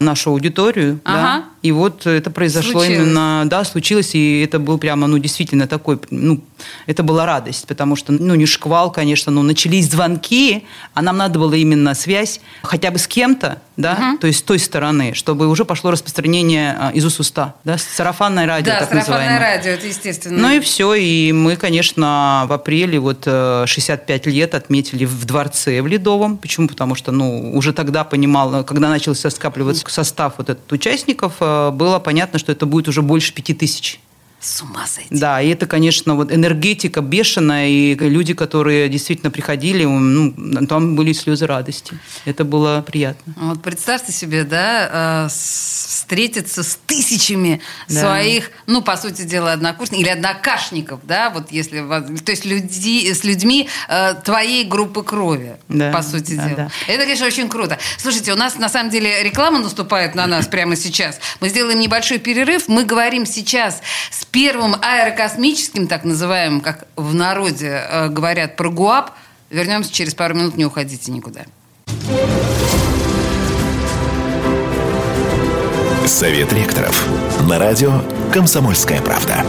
нашу 0.00 0.30
аудиторию, 0.30 0.98
ага. 1.04 1.22
да, 1.22 1.44
И 1.62 1.70
вот 1.70 2.04
это 2.04 2.32
произошло 2.32 2.80
Случилось. 2.80 2.98
именно, 2.98 3.44
да, 3.46 3.62
случилось, 3.62 4.16
и 4.16 4.42
это 4.42 4.58
был 4.58 4.76
прямо, 4.78 5.06
ну, 5.06 5.18
действительно 5.18 5.68
такой, 5.68 6.00
ну, 6.10 6.40
это 6.86 7.02
была 7.02 7.26
радость, 7.26 7.66
потому 7.66 7.96
что, 7.96 8.12
ну, 8.12 8.34
не 8.34 8.46
шквал, 8.46 8.90
конечно, 8.90 9.32
но 9.32 9.42
начались 9.42 9.90
звонки, 9.90 10.64
а 10.94 11.02
нам 11.02 11.16
надо 11.16 11.38
было 11.38 11.54
именно 11.54 11.94
связь 11.94 12.40
хотя 12.62 12.90
бы 12.90 12.98
с 12.98 13.06
кем-то, 13.06 13.58
да, 13.76 14.16
то 14.20 14.26
есть 14.26 14.40
с 14.40 14.42
той 14.42 14.58
стороны, 14.58 15.14
чтобы 15.14 15.48
уже 15.48 15.64
пошло 15.64 15.90
распространение 15.90 16.76
а, 16.78 16.90
из 16.90 17.04
уст 17.04 17.20
уста, 17.20 17.54
да, 17.64 17.76
сарафанное 17.78 18.46
радио, 18.46 18.72
Да, 18.72 18.80
так 18.80 18.88
сарафанное 18.90 19.18
называемое. 19.18 19.40
радио, 19.40 19.70
это 19.72 19.86
естественно. 19.86 20.38
Ну 20.38 20.50
и 20.54 20.60
все, 20.60 20.94
и 20.94 21.32
мы, 21.32 21.56
конечно, 21.56 22.44
в 22.48 22.52
апреле 22.52 22.98
вот 23.00 23.22
э, 23.26 23.64
65 23.66 24.26
лет 24.26 24.54
отметили 24.54 25.04
в 25.04 25.24
дворце 25.24 25.82
в 25.82 25.86
Ледовом. 25.86 26.36
Почему? 26.36 26.68
Потому 26.68 26.94
что, 26.94 27.10
ну, 27.12 27.52
уже 27.54 27.72
тогда 27.72 28.04
понимал, 28.04 28.64
когда 28.64 28.88
начался 28.88 29.30
скапливаться 29.30 29.84
состав 29.88 30.34
вот 30.38 30.50
этот 30.50 30.70
участников, 30.72 31.34
э, 31.40 31.70
было 31.70 31.98
понятно, 31.98 32.38
что 32.38 32.52
это 32.52 32.66
будет 32.66 32.88
уже 32.88 33.02
больше 33.02 33.32
пяти 33.32 33.54
тысяч. 33.54 34.00
С 34.44 34.60
ума 34.60 34.86
сойти. 34.86 35.08
Да, 35.10 35.40
и 35.40 35.48
это, 35.48 35.66
конечно, 35.66 36.14
вот 36.16 36.30
энергетика 36.30 37.00
бешеная, 37.00 37.66
и 37.68 37.94
люди, 37.94 38.34
которые 38.34 38.90
действительно 38.90 39.30
приходили, 39.30 39.84
ну, 39.84 40.66
там 40.66 40.96
были 40.96 41.14
слезы 41.14 41.46
радости. 41.46 41.98
Это 42.26 42.44
было 42.44 42.82
приятно. 42.86 43.32
Вот 43.36 43.62
представьте 43.62 44.12
себе, 44.12 44.44
да, 44.44 45.28
с- 45.30 45.84
встретиться 46.04 46.62
с 46.62 46.78
тысячами 46.86 47.62
Да. 47.88 48.00
своих, 48.00 48.50
ну, 48.66 48.82
по 48.82 48.98
сути 48.98 49.22
дела, 49.22 49.52
однокурсников 49.52 50.02
или 50.02 50.10
однокашников, 50.10 51.00
да, 51.04 51.30
вот 51.30 51.50
если, 51.50 51.78
то 51.80 52.30
есть 52.30 52.44
люди, 52.44 53.10
с 53.10 53.24
людьми 53.24 53.66
э, 53.88 54.14
твоей 54.22 54.64
группы 54.64 55.02
крови, 55.02 55.56
Да, 55.70 55.90
по 55.90 56.02
сути 56.02 56.34
да, 56.34 56.44
дела. 56.44 56.56
да. 56.56 56.70
Это, 56.92 57.04
конечно, 57.04 57.26
очень 57.26 57.48
круто. 57.48 57.78
Слушайте, 57.96 58.34
у 58.34 58.36
нас 58.36 58.56
на 58.58 58.68
самом 58.68 58.90
деле 58.90 59.22
реклама 59.22 59.58
наступает 59.60 60.14
на 60.14 60.26
нас 60.26 60.46
прямо 60.46 60.76
сейчас. 60.76 61.18
Мы 61.40 61.48
сделаем 61.48 61.78
небольшой 61.78 62.18
перерыв. 62.18 62.68
Мы 62.68 62.84
говорим 62.84 63.24
сейчас 63.24 63.80
с 64.10 64.26
первым 64.34 64.74
аэрокосмическим, 64.82 65.86
так 65.86 66.02
называемым, 66.02 66.60
как 66.60 66.88
в 66.96 67.14
народе 67.14 67.80
э, 67.88 68.08
говорят, 68.08 68.56
про 68.56 68.68
ГУАП. 68.68 69.12
Вернемся 69.48 69.92
через 69.92 70.12
пару 70.16 70.34
минут, 70.34 70.56
не 70.56 70.66
уходите 70.66 71.12
никуда. 71.12 71.42
Совет 76.06 76.52
ректоров. 76.52 77.08
На 77.48 77.60
радио 77.60 78.00
«Комсомольская 78.32 79.00
правда». 79.00 79.44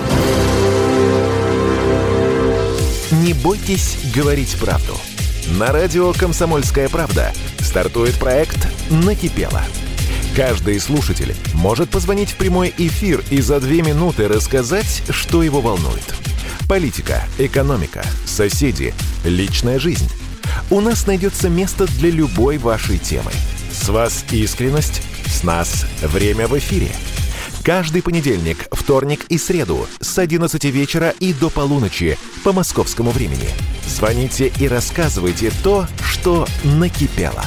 Не 3.24 3.34
бойтесь 3.34 3.98
говорить 4.15 4.56
правду. 4.60 4.96
На 5.58 5.72
радио 5.72 6.13
«Комсомольская 6.13 6.89
правда» 6.89 7.34
стартует 7.60 8.20
проект 8.20 8.68
«Накипело». 8.92 9.63
Каждый 10.36 10.82
слушатель 10.82 11.34
может 11.54 11.89
позвонить 11.89 12.32
в 12.32 12.36
прямой 12.36 12.74
эфир 12.77 13.24
и 13.32 13.39
за 13.39 13.62
две 13.62 13.82
минуты 13.82 14.27
рассказать, 14.27 15.01
что 15.10 15.42
его 15.42 15.62
волнует. 15.62 16.04
Политика, 16.68 17.24
экономика, 17.38 18.04
соседи, 18.25 18.94
личная 19.24 19.80
жизнь. 19.80 20.10
У 20.70 20.82
нас 20.82 21.08
найдется 21.08 21.48
место 21.48 21.88
для 22.00 22.10
любой 22.10 22.58
вашей 22.58 22.98
темы. 22.98 23.32
С 23.72 23.88
вас 23.88 24.25
искренность, 24.30 25.01
с 25.25 25.44
нас 25.44 25.86
время 26.01 26.50
в 26.50 26.58
эфире. 26.58 26.92
Каждый 27.63 28.01
понедельник, 28.01 28.68
вторник 28.74 29.24
и 29.30 29.38
среду 29.38 29.88
с 30.01 30.20
11 30.20 30.65
вечера 30.65 31.13
и 31.18 31.32
до 31.32 31.50
полуночи 31.50 32.18
по 32.44 32.51
московскому 32.51 33.12
времени. 33.12 33.48
Звоните 33.88 34.51
и 34.60 34.68
рассказывайте 34.68 35.50
то, 35.63 35.88
что 36.04 36.46
накипело. 36.65 37.46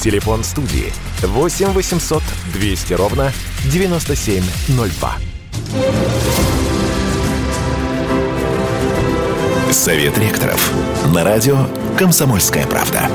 Телефон 0.00 0.44
студии 0.44 0.92
8 1.22 1.72
800 1.72 2.22
200 2.52 2.92
ровно 2.94 3.32
9702. 3.64 5.14
Совет 9.72 10.16
ректоров. 10.18 10.72
На 11.12 11.24
радио 11.24 11.66
«Комсомольская 11.98 12.64
правда». 12.68 13.10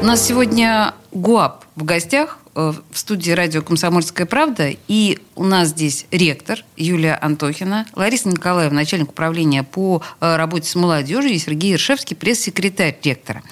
У 0.00 0.04
нас 0.04 0.24
сегодня 0.24 0.94
ГУАП 1.10 1.64
в 1.74 1.82
гостях 1.84 2.38
в 2.58 2.98
студии 2.98 3.30
радио 3.30 3.62
«Комсомольская 3.62 4.26
правда». 4.26 4.74
И 4.88 5.20
у 5.36 5.44
нас 5.44 5.68
здесь 5.68 6.06
ректор 6.10 6.64
Юлия 6.76 7.14
Антохина, 7.14 7.86
Лариса 7.94 8.28
Николаевна, 8.28 8.80
начальник 8.80 9.10
управления 9.10 9.62
по 9.62 10.02
э, 10.20 10.36
работе 10.36 10.68
с 10.68 10.74
молодежью, 10.74 11.30
и 11.30 11.38
Сергей 11.38 11.72
Ершевский, 11.72 12.16
пресс-секретарь 12.16 12.96
ректора. 13.04 13.44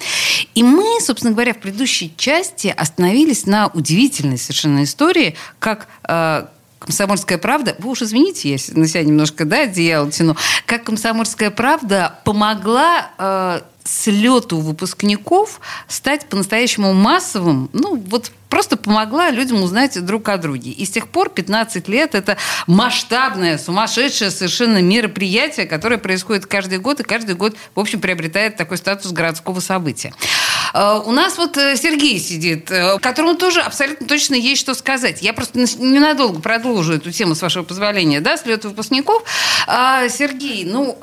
И 0.55 0.63
мы, 0.63 0.99
собственно 0.99 1.31
говоря, 1.31 1.53
в 1.53 1.59
предыдущей 1.59 2.13
части 2.17 2.67
остановились 2.67 3.45
на 3.45 3.67
удивительной 3.67 4.37
совершенно 4.37 4.83
истории, 4.83 5.35
как 5.59 5.87
э, 6.07 6.47
Комсомольская 6.79 7.37
правда, 7.37 7.75
вы 7.79 7.91
уж 7.91 8.01
извините, 8.01 8.49
я 8.49 8.57
на 8.75 8.87
себя 8.87 9.03
немножко 9.03 9.45
да, 9.45 9.61
одеяло 9.61 10.11
тяну, 10.11 10.35
как 10.65 10.83
Комсомольская 10.83 11.49
правда 11.49 12.19
помогла 12.23 13.09
э, 13.17 13.61
слету 13.87 14.59
выпускников 14.59 15.61
стать 15.87 16.27
по-настоящему 16.27 16.93
массовым, 16.93 17.69
ну 17.73 17.95
вот 17.95 18.31
просто 18.49 18.77
помогла 18.77 19.29
людям 19.29 19.61
узнать 19.61 20.03
друг 20.05 20.29
о 20.29 20.37
друге. 20.37 20.71
И 20.71 20.85
с 20.85 20.89
тех 20.89 21.07
пор 21.09 21.29
15 21.29 21.87
лет 21.87 22.15
это 22.15 22.37
масштабное, 22.65 23.57
сумасшедшее 23.57 24.31
совершенно 24.31 24.81
мероприятие, 24.81 25.65
которое 25.65 25.97
происходит 25.97 26.45
каждый 26.45 26.79
год, 26.79 26.99
и 26.99 27.03
каждый 27.03 27.35
год, 27.35 27.55
в 27.75 27.79
общем, 27.79 27.99
приобретает 27.99 28.55
такой 28.55 28.77
статус 28.77 29.11
городского 29.11 29.59
события. 29.59 30.13
Э, 30.73 31.01
У 31.05 31.11
нас 31.11 31.37
вот 31.37 31.57
э, 31.57 31.75
Сергей 31.75 32.19
сидит, 32.19 32.71
э, 32.71 32.97
которому 32.99 33.35
тоже 33.35 33.61
абсолютно 33.61 34.07
точно 34.07 34.35
есть 34.35 34.61
что 34.61 34.73
сказать. 34.73 35.21
Я 35.21 35.33
просто 35.33 35.59
ненадолго 35.59 36.41
продолжу 36.41 36.93
эту 36.93 37.11
тему, 37.11 37.35
с 37.35 37.41
вашего 37.41 37.63
позволения, 37.63 38.21
да, 38.21 38.37
слет 38.37 38.65
выпускников. 38.65 39.23
А, 39.67 40.07
Сергей, 40.09 40.65
ну, 40.65 40.97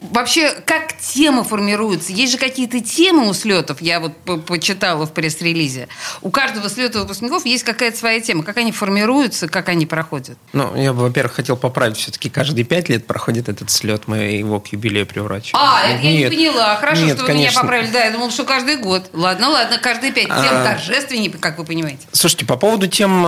вообще, 0.00 0.50
как 0.64 0.98
темы 0.98 1.44
формируются? 1.44 2.12
Есть 2.12 2.27
же 2.28 2.38
какие-то 2.38 2.80
темы 2.80 3.28
у 3.28 3.34
слетов, 3.34 3.80
я 3.80 4.00
вот 4.00 4.16
по- 4.18 4.36
почитала 4.38 5.06
в 5.06 5.12
пресс-релизе. 5.12 5.88
У 6.22 6.30
каждого 6.30 6.68
слета 6.68 7.00
выпускников 7.00 7.44
есть 7.46 7.64
какая-то 7.64 7.96
своя 7.98 8.20
тема. 8.20 8.42
Как 8.44 8.56
они 8.58 8.72
формируются, 8.72 9.48
как 9.48 9.68
они 9.68 9.86
проходят? 9.86 10.38
Ну, 10.52 10.74
я 10.76 10.92
бы, 10.92 11.02
во-первых, 11.02 11.34
хотел 11.34 11.56
поправить. 11.56 11.96
Все-таки 11.96 12.28
каждый 12.30 12.64
пять 12.64 12.88
лет 12.88 13.06
проходит 13.06 13.48
этот 13.48 13.70
слет. 13.70 14.04
Мы 14.06 14.18
его 14.18 14.60
к 14.60 14.68
юбилею 14.68 15.06
приурачиваем. 15.06 15.64
А, 15.64 15.82
это 15.88 16.02
я 16.02 16.10
не 16.12 16.18
Нет. 16.18 16.30
поняла. 16.30 16.76
Хорошо, 16.76 17.02
Нет, 17.02 17.16
что 17.16 17.26
вы 17.26 17.32
меня 17.32 17.38
конечно. 17.44 17.60
поправили. 17.62 17.90
Да, 17.90 18.04
я 18.04 18.10
думала, 18.10 18.30
что 18.30 18.44
каждый 18.44 18.76
год. 18.76 19.10
Ладно, 19.12 19.48
ладно, 19.50 19.78
каждые 19.78 20.12
пять. 20.12 20.26
Тем 20.26 20.34
А. 20.36 20.64
торжественнее, 20.64 21.30
как 21.30 21.58
вы 21.58 21.64
понимаете. 21.64 22.06
Слушайте, 22.12 22.44
по 22.46 22.56
поводу 22.56 22.86
тем 22.86 23.22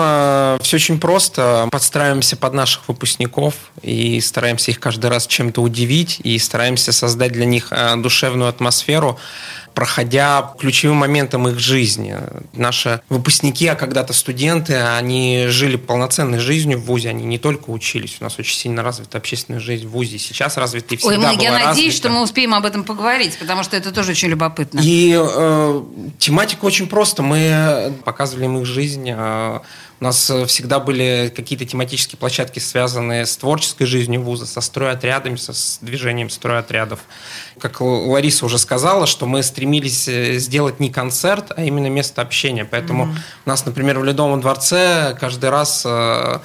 все 0.62 0.76
очень 0.76 0.98
просто. 1.00 1.68
Подстраиваемся 1.70 2.36
под 2.36 2.54
наших 2.54 2.88
выпускников 2.88 3.54
и 3.82 4.20
стараемся 4.20 4.70
их 4.70 4.80
каждый 4.80 5.10
раз 5.10 5.26
чем-то 5.26 5.60
удивить 5.62 6.20
и 6.22 6.38
стараемся 6.38 6.92
создать 6.92 7.32
для 7.32 7.44
них 7.44 7.68
э, 7.70 7.96
душевную 7.96 8.48
атмосферу, 8.48 8.89
атмосферу 8.90 9.18
проходя 9.74 10.54
ключевым 10.58 10.98
моментом 10.98 11.48
их 11.48 11.58
жизни. 11.58 12.16
Наши 12.52 13.00
выпускники, 13.08 13.66
а 13.66 13.74
когда-то 13.74 14.12
студенты, 14.12 14.74
они 14.76 15.44
жили 15.48 15.76
полноценной 15.76 16.38
жизнью 16.38 16.78
в 16.78 16.84
ВУЗе, 16.84 17.10
они 17.10 17.24
не 17.24 17.38
только 17.38 17.70
учились. 17.70 18.16
У 18.20 18.24
нас 18.24 18.38
очень 18.38 18.56
сильно 18.56 18.82
развита 18.82 19.18
общественная 19.18 19.60
жизнь 19.60 19.86
в 19.86 19.90
ВУЗе. 19.90 20.18
Сейчас 20.18 20.56
развита 20.56 20.94
и 20.94 20.98
всегда 20.98 21.28
Ой, 21.30 21.36
мы, 21.36 21.42
я 21.42 21.50
была 21.50 21.66
надеюсь, 21.66 21.94
развита. 21.94 21.96
что 21.96 22.08
мы 22.10 22.22
успеем 22.22 22.54
об 22.54 22.64
этом 22.64 22.84
поговорить, 22.84 23.38
потому 23.38 23.62
что 23.62 23.76
это 23.76 23.92
тоже 23.92 24.12
очень 24.12 24.28
любопытно. 24.28 24.80
И 24.82 25.16
э, 25.16 25.82
тематика 26.18 26.64
очень 26.64 26.86
просто. 26.86 27.22
Мы 27.22 27.92
показывали 28.04 28.44
им 28.44 28.58
их 28.58 28.66
жизнь. 28.66 29.08
э, 29.08 29.60
у 30.00 30.04
нас 30.04 30.32
всегда 30.46 30.80
были 30.80 31.30
какие-то 31.34 31.66
тематические 31.66 32.18
площадки, 32.18 32.58
связанные 32.58 33.26
с 33.26 33.36
творческой 33.36 33.84
жизнью 33.84 34.22
вуза, 34.22 34.46
со 34.46 34.62
стройотрядами, 34.62 35.36
со 35.36 35.52
с 35.52 35.78
движением 35.82 36.30
стройотрядов. 36.30 37.00
Как 37.58 37.82
Лариса 37.82 38.46
уже 38.46 38.56
сказала, 38.56 39.06
что 39.06 39.26
мы 39.26 39.42
стремились 39.60 40.08
э, 40.08 40.38
сделать 40.38 40.80
не 40.80 40.90
концерт, 40.90 41.52
а 41.54 41.62
именно 41.62 41.88
место 41.88 42.22
общения. 42.22 42.64
Поэтому 42.64 43.14
у 43.44 43.48
нас, 43.48 43.66
например, 43.66 43.98
в 43.98 44.04
Ледовом 44.04 44.40
дворце 44.40 45.14
каждый 45.20 45.50
раз 45.50 45.82
э, 45.84 46.38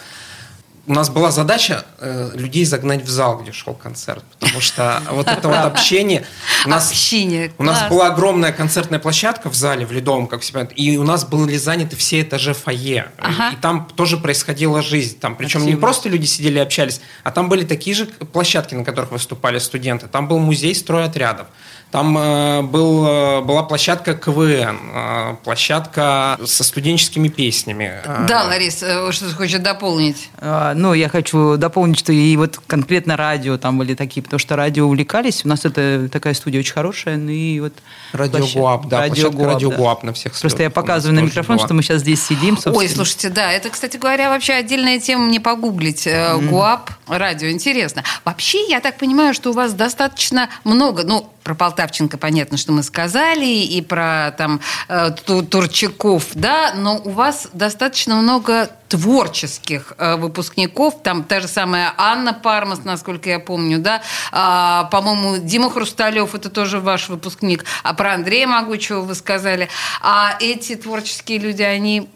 у 0.87 0.93
нас 0.93 1.09
была 1.09 1.31
задача 1.31 1.85
э, 1.99 2.31
людей 2.33 2.65
загнать 2.65 3.03
в 3.03 3.09
зал, 3.09 3.39
где 3.39 3.51
шел 3.51 3.73
концерт, 3.73 4.23
потому 4.39 4.61
что 4.61 5.01
вот 5.11 5.27
это 5.27 5.47
вот 5.47 5.57
общение 5.57 6.25
у 6.65 6.69
нас 6.69 6.91
Общение. 6.91 7.51
у 7.57 7.63
нас 7.63 7.89
была 7.89 8.07
огромная 8.07 8.51
концертная 8.51 8.99
площадка 8.99 9.49
в 9.49 9.55
зале, 9.55 9.85
в 9.85 9.91
Ледовом, 9.91 10.27
как 10.27 10.41
все 10.41 10.53
понимают, 10.53 10.73
и 10.75 10.97
у 10.97 11.03
нас 11.03 11.25
были 11.25 11.57
заняты 11.57 11.95
все 11.95 12.21
этажи 12.21 12.53
фойе. 12.53 13.07
Ага. 13.17 13.51
И 13.51 13.55
там 13.57 13.87
тоже 13.95 14.17
происходила 14.17 14.81
жизнь. 14.81 15.19
Там, 15.19 15.35
причем 15.35 15.65
не 15.65 15.75
просто 15.75 16.09
люди 16.09 16.25
сидели 16.25 16.57
и 16.57 16.61
общались, 16.61 17.01
а 17.23 17.31
там 17.31 17.49
были 17.49 17.65
такие 17.65 17.95
же 17.95 18.05
площадки, 18.05 18.75
на 18.75 18.83
которых 18.83 19.11
выступали 19.11 19.59
студенты. 19.59 20.07
Там 20.07 20.27
был 20.27 20.39
музей 20.39 20.75
стройотрядов. 20.75 21.47
Там 21.91 22.17
э, 22.17 22.61
был, 22.61 23.07
э, 23.07 23.41
была 23.41 23.63
площадка 23.63 24.15
КВН, 24.15 24.77
э, 24.93 25.35
площадка 25.43 26.37
со 26.43 26.63
студенческими 26.63 27.29
песнями. 27.29 28.01
Да, 28.27 28.43
Ларис, 28.43 28.83
э, 28.83 29.11
что 29.13 29.29
ты 29.29 29.35
хочешь 29.35 29.59
дополнить? 29.59 30.29
Ну, 30.75 30.93
я 30.93 31.09
хочу 31.09 31.57
дополнить, 31.57 31.97
что 31.99 32.11
и 32.13 32.35
вот 32.37 32.59
конкретно 32.67 33.17
радио 33.17 33.57
там 33.57 33.77
были 33.77 33.93
такие, 33.95 34.21
потому 34.21 34.39
что 34.39 34.55
радио 34.55 34.85
увлекались. 34.85 35.43
У 35.45 35.47
нас 35.47 35.65
это 35.65 36.09
такая 36.11 36.33
студия 36.33 36.59
очень 36.59 36.73
хорошая, 36.73 37.17
ну 37.17 37.29
и 37.31 37.59
вот... 37.59 37.73
Радио 38.11 38.39
площадка- 38.39 38.59
ГУАП, 38.59 38.87
да, 38.87 38.99
Радио 38.99 39.31
ГУАП, 39.31 39.53
Радио 39.53 39.69
да. 39.69 39.75
ГУАП 39.75 40.03
на 40.03 40.13
всех 40.13 40.39
Просто 40.39 40.63
я 40.63 40.69
показываю 40.69 41.19
на 41.21 41.25
микрофон, 41.25 41.57
была. 41.57 41.65
что 41.67 41.73
мы 41.73 41.83
сейчас 41.83 42.01
здесь 42.01 42.23
сидим, 42.23 42.55
собственно. 42.55 42.77
Ой, 42.77 42.89
слушайте, 42.89 43.29
да, 43.29 43.51
это, 43.51 43.69
кстати 43.69 43.97
говоря, 43.97 44.29
вообще 44.29 44.53
отдельная 44.53 44.99
тема, 44.99 45.25
мне 45.25 45.39
погуглить. 45.39 46.07
Э, 46.07 46.37
ГУАП, 46.37 46.91
радио, 47.07 47.49
интересно. 47.49 48.03
Вообще, 48.23 48.67
я 48.69 48.79
так 48.79 48.97
понимаю, 48.97 49.33
что 49.33 49.51
у 49.51 49.53
вас 49.53 49.73
достаточно 49.73 50.49
много, 50.63 51.03
ну, 51.03 51.29
про 51.43 51.53
Полтавченко 51.53 52.17
понятно, 52.17 52.57
что 52.57 52.71
мы 52.71 52.81
сказали, 52.81 53.45
и 53.45 53.81
про 53.81 54.33
там 54.37 54.61
э, 54.87 55.11
Ту- 55.25 55.43
Турчаков, 55.43 56.25
да, 56.33 56.73
но 56.75 56.97
у 57.03 57.11
вас 57.11 57.47
достаточно 57.53 58.15
много 58.15 58.69
творческих 58.87 59.93
э, 59.97 60.15
выпускников, 60.15 61.01
там 61.01 61.23
та 61.23 61.39
же 61.39 61.47
самая 61.47 61.93
Анна 61.97 62.33
Пармас, 62.33 62.83
насколько 62.83 63.29
я 63.29 63.39
помню, 63.39 63.79
да, 63.79 64.01
А, 64.31 64.85
по-моему, 64.85 65.37
Дима 65.37 65.69
Хрусталев, 65.69 66.35
это 66.35 66.49
тоже 66.49 66.79
ваш 66.79 67.09
выпускник, 67.09 67.65
а 67.83 67.93
про 67.93 68.13
Андрея 68.13 68.47
Могучего 68.47 69.01
вы 69.01 69.15
сказали. 69.15 69.69
А 70.01 70.37
эти 70.39 70.75
творческие 70.75 71.39
люди, 71.39 71.63
они 71.63 72.09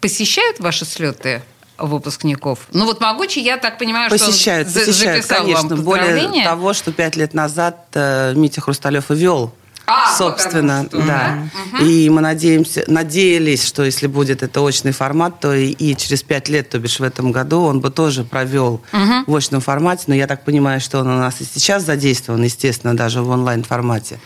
посещают 0.00 0.60
ваши 0.60 0.84
слеты? 0.84 1.42
выпускников. 1.76 2.60
Ну 2.72 2.84
вот 2.84 3.00
Могучий, 3.00 3.42
я 3.42 3.56
так 3.56 3.78
понимаю, 3.78 4.08
Посещают, 4.08 4.68
что 4.68 4.78
он 4.78 4.86
посещают, 4.86 5.24
записал 5.24 5.44
конечно. 5.44 5.76
вам 5.76 5.84
Более 5.84 6.44
того, 6.44 6.72
что 6.72 6.92
пять 6.92 7.16
лет 7.16 7.34
назад 7.34 7.86
э, 7.94 8.32
Митя 8.36 8.60
Хрусталев 8.60 9.10
и 9.10 9.14
вел 9.14 9.52
А, 9.86 10.16
собственно, 10.16 10.84
что, 10.84 10.98
да. 10.98 11.48
да. 11.72 11.84
И 11.84 12.08
мы 12.08 12.20
надеемся, 12.20 12.84
надеялись, 12.86 13.64
что 13.64 13.84
если 13.84 14.06
будет 14.06 14.42
это 14.42 14.60
очный 14.62 14.92
формат, 14.92 15.40
то 15.40 15.54
и, 15.54 15.70
и 15.70 15.96
через 15.96 16.22
пять 16.22 16.48
лет, 16.48 16.70
то 16.70 16.78
бишь 16.78 17.00
в 17.00 17.02
этом 17.02 17.32
году, 17.32 17.62
он 17.62 17.80
бы 17.80 17.90
тоже 17.90 18.24
провел 18.24 18.80
в 19.26 19.34
очном 19.34 19.60
формате. 19.60 20.04
Но 20.06 20.14
я 20.14 20.26
так 20.26 20.44
понимаю, 20.44 20.80
что 20.80 21.00
он 21.00 21.08
у 21.08 21.18
нас 21.18 21.40
и 21.40 21.44
сейчас 21.44 21.84
задействован, 21.84 22.42
естественно, 22.42 22.96
даже 22.96 23.22
в 23.22 23.28
онлайн-формате. 23.28 24.18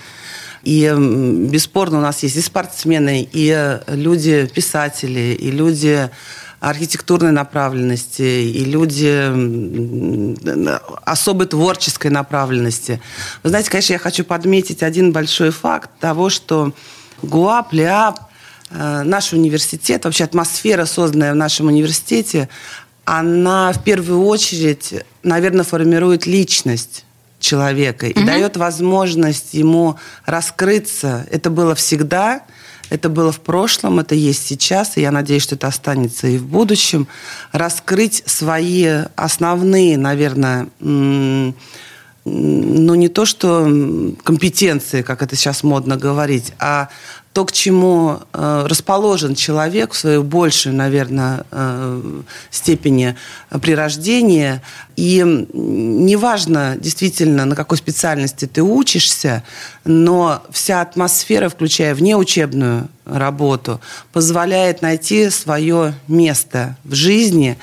И 0.62 0.92
бесспорно 1.50 1.98
у 1.98 2.00
нас 2.02 2.22
есть 2.22 2.36
и 2.36 2.40
спортсмены, 2.40 3.28
и 3.32 3.52
э, 3.56 3.80
люди, 3.88 4.50
писатели, 4.52 5.36
и 5.38 5.50
люди 5.50 6.10
архитектурной 6.60 7.30
направленности, 7.30 8.22
и 8.22 8.64
люди 8.64 9.30
особой 11.04 11.46
творческой 11.46 12.10
направленности. 12.10 13.00
Вы 13.42 13.50
знаете, 13.50 13.70
конечно, 13.70 13.92
я 13.92 13.98
хочу 13.98 14.24
подметить 14.24 14.82
один 14.82 15.12
большой 15.12 15.50
факт 15.50 15.90
того, 16.00 16.30
что 16.30 16.72
ГУАП, 17.22 17.72
ЛИАП, 17.72 18.20
э, 18.70 19.02
наш 19.04 19.32
университет, 19.32 20.04
вообще 20.04 20.24
атмосфера, 20.24 20.84
созданная 20.84 21.32
в 21.32 21.36
нашем 21.36 21.66
университете, 21.66 22.48
она 23.04 23.72
в 23.72 23.82
первую 23.84 24.24
очередь, 24.26 24.94
наверное, 25.22 25.64
формирует 25.64 26.26
личность 26.26 27.04
человека 27.40 28.06
и 28.08 28.24
дает 28.24 28.56
возможность 28.56 29.54
ему 29.54 29.96
раскрыться. 30.26 31.26
Это 31.30 31.50
было 31.50 31.74
всегда, 31.74 32.42
это 32.90 33.08
было 33.08 33.32
в 33.32 33.40
прошлом, 33.40 33.98
это 34.00 34.14
есть 34.14 34.46
сейчас, 34.46 34.96
и 34.96 35.00
я 35.00 35.10
надеюсь, 35.10 35.42
что 35.42 35.54
это 35.54 35.66
останется 35.66 36.26
и 36.26 36.38
в 36.38 36.46
будущем. 36.46 37.06
Раскрыть 37.52 38.22
свои 38.26 38.86
основные, 39.16 39.98
наверное, 39.98 40.68
ну, 40.80 41.54
не 42.94 43.08
то, 43.08 43.24
что 43.24 43.64
компетенции, 44.22 45.02
как 45.02 45.22
это 45.22 45.36
сейчас 45.36 45.62
модно 45.62 45.96
говорить, 45.96 46.52
а 46.58 46.88
то, 47.38 47.44
к 47.44 47.52
чему 47.52 48.18
э, 48.32 48.66
расположен 48.66 49.36
человек 49.36 49.92
в 49.92 49.96
своей 49.96 50.18
большей, 50.18 50.72
наверное, 50.72 51.46
э, 51.52 52.22
степени 52.50 53.14
при 53.62 53.76
рождении. 53.76 54.60
И 54.96 55.22
неважно 55.52 56.74
действительно, 56.80 57.44
на 57.44 57.54
какой 57.54 57.78
специальности 57.78 58.46
ты 58.46 58.60
учишься, 58.60 59.44
но 59.84 60.42
вся 60.50 60.80
атмосфера, 60.80 61.48
включая 61.48 61.94
внеучебную 61.94 62.88
работу, 63.04 63.80
позволяет 64.12 64.82
найти 64.82 65.30
свое 65.30 65.94
место 66.08 66.76
в 66.82 66.94
жизни 66.94 67.56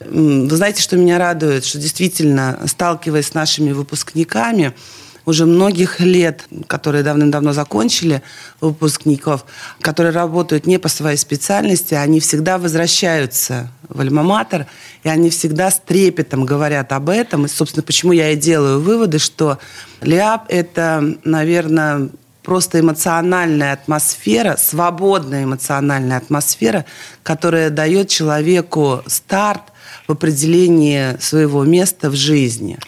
Вы 0.00 0.56
знаете, 0.56 0.82
что 0.82 0.96
меня 0.96 1.18
радует, 1.18 1.64
что 1.64 1.78
действительно, 1.78 2.58
сталкиваясь 2.66 3.28
с 3.28 3.34
нашими 3.34 3.70
выпускниками, 3.70 4.72
уже 5.26 5.46
многих 5.46 6.00
лет, 6.00 6.44
которые 6.66 7.02
давным-давно 7.02 7.52
закончили 7.52 8.22
выпускников, 8.60 9.44
которые 9.80 10.12
работают 10.12 10.66
не 10.66 10.78
по 10.78 10.88
своей 10.88 11.16
специальности, 11.16 11.94
они 11.94 12.20
всегда 12.20 12.58
возвращаются 12.58 13.70
в 13.88 14.00
альма-матер, 14.00 14.66
и 15.02 15.08
они 15.08 15.30
всегда 15.30 15.70
с 15.70 15.80
трепетом 15.80 16.44
говорят 16.44 16.92
об 16.92 17.08
этом. 17.08 17.46
И, 17.46 17.48
собственно, 17.48 17.82
почему 17.82 18.12
я 18.12 18.30
и 18.30 18.36
делаю 18.36 18.80
выводы, 18.80 19.18
что 19.18 19.58
ЛИАП– 20.00 20.44
это, 20.48 21.16
наверное, 21.24 22.10
просто 22.42 22.80
эмоциональная 22.80 23.74
атмосфера, 23.74 24.56
свободная 24.56 25.44
эмоциональная 25.44 26.16
атмосфера, 26.16 26.84
которая 27.22 27.70
дает 27.70 28.08
человеку 28.08 29.02
старт 29.06 29.69
в 30.10 30.12
определении 30.12 31.16
своего 31.20 31.62
места 31.62 32.10
в 32.10 32.16
жизни. 32.16 32.78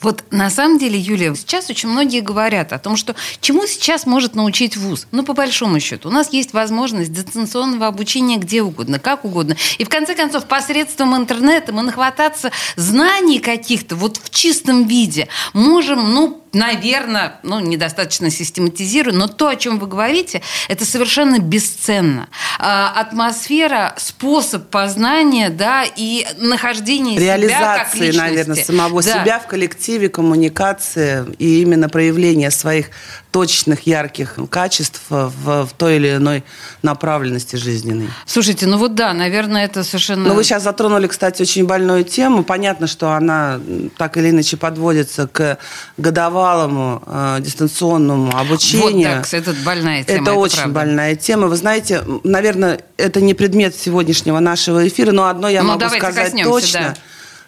Вот 0.00 0.24
на 0.30 0.48
самом 0.48 0.78
деле, 0.78 0.98
Юлия, 0.98 1.34
сейчас 1.34 1.68
очень 1.68 1.90
многие 1.90 2.20
говорят 2.20 2.72
о 2.72 2.78
том, 2.78 2.96
что 2.96 3.14
чему 3.42 3.66
сейчас 3.66 4.06
может 4.06 4.34
научить 4.34 4.78
ВУЗ. 4.78 5.06
Ну, 5.12 5.22
по 5.22 5.34
большому 5.34 5.78
счету, 5.78 6.08
у 6.08 6.12
нас 6.12 6.32
есть 6.32 6.54
возможность 6.54 7.12
дистанционного 7.12 7.86
обучения 7.86 8.38
где 8.38 8.62
угодно, 8.62 8.98
как 8.98 9.26
угодно. 9.26 9.56
И 9.76 9.84
в 9.84 9.90
конце 9.90 10.14
концов, 10.14 10.46
посредством 10.46 11.14
интернета 11.14 11.74
мы 11.74 11.82
нахвататься 11.82 12.50
знаний 12.76 13.40
каких-то 13.40 13.94
вот 13.94 14.16
в 14.16 14.30
чистом 14.30 14.86
виде 14.86 15.28
можем, 15.52 16.14
ну, 16.14 16.42
наверное, 16.52 17.40
ну, 17.42 17.60
недостаточно 17.60 18.30
систематизирую, 18.30 19.16
но 19.16 19.28
то, 19.28 19.48
о 19.48 19.56
чем 19.56 19.78
вы 19.78 19.86
говорите, 19.86 20.40
это 20.68 20.86
совершенно 20.86 21.38
бесценно. 21.38 22.28
А, 22.62 22.92
атмосфера, 23.00 23.94
способ 23.96 24.68
познания, 24.68 25.48
да, 25.48 25.84
и 25.84 26.26
нахождение 26.38 27.18
себя 27.18 27.36
как 27.38 27.94
Реализации, 27.94 28.18
наверное, 28.18 28.56
самого 28.62 29.02
Да. 29.02 29.22
себя 29.22 29.38
в 29.38 29.46
коллективе, 29.46 30.10
коммуникации 30.10 31.24
и 31.38 31.62
именно 31.62 31.88
проявление 31.88 32.50
своих 32.50 32.90
точных, 33.30 33.86
ярких 33.86 34.36
качеств 34.50 35.00
в, 35.08 35.66
в 35.66 35.68
той 35.76 35.96
или 35.96 36.16
иной 36.16 36.44
направленности 36.82 37.56
жизненной. 37.56 38.08
Слушайте, 38.26 38.66
ну 38.66 38.76
вот 38.76 38.94
да, 38.94 39.12
наверное, 39.12 39.64
это 39.64 39.84
совершенно... 39.84 40.28
Но 40.28 40.34
вы 40.34 40.44
сейчас 40.44 40.62
затронули, 40.64 41.06
кстати, 41.06 41.42
очень 41.42 41.66
больную 41.66 42.04
тему. 42.04 42.42
Понятно, 42.42 42.86
что 42.86 43.12
она 43.12 43.60
так 43.96 44.16
или 44.16 44.30
иначе 44.30 44.56
подводится 44.56 45.26
к 45.28 45.58
годовалому 45.96 47.02
э, 47.06 47.38
дистанционному 47.40 48.36
обучению. 48.36 49.16
Вот, 49.16 49.22
кстати, 49.24 49.48
это 49.48 49.54
больная 49.64 50.04
тема. 50.04 50.22
Это, 50.22 50.34
очень 50.34 50.56
правда. 50.56 50.74
больная 50.74 51.16
тема. 51.16 51.46
Вы 51.46 51.56
знаете, 51.56 52.02
наверное, 52.24 52.80
это 52.96 53.20
не 53.20 53.34
предмет 53.34 53.76
сегодняшнего 53.76 54.40
нашего 54.40 54.86
эфира, 54.86 55.12
но 55.12 55.28
одно 55.28 55.48
я 55.48 55.62
Ну, 55.62 55.68
могу 55.68 55.88
сказать 55.88 56.26
коснемся, 56.26 56.50
точно, 56.50 56.80
да. 56.80 56.94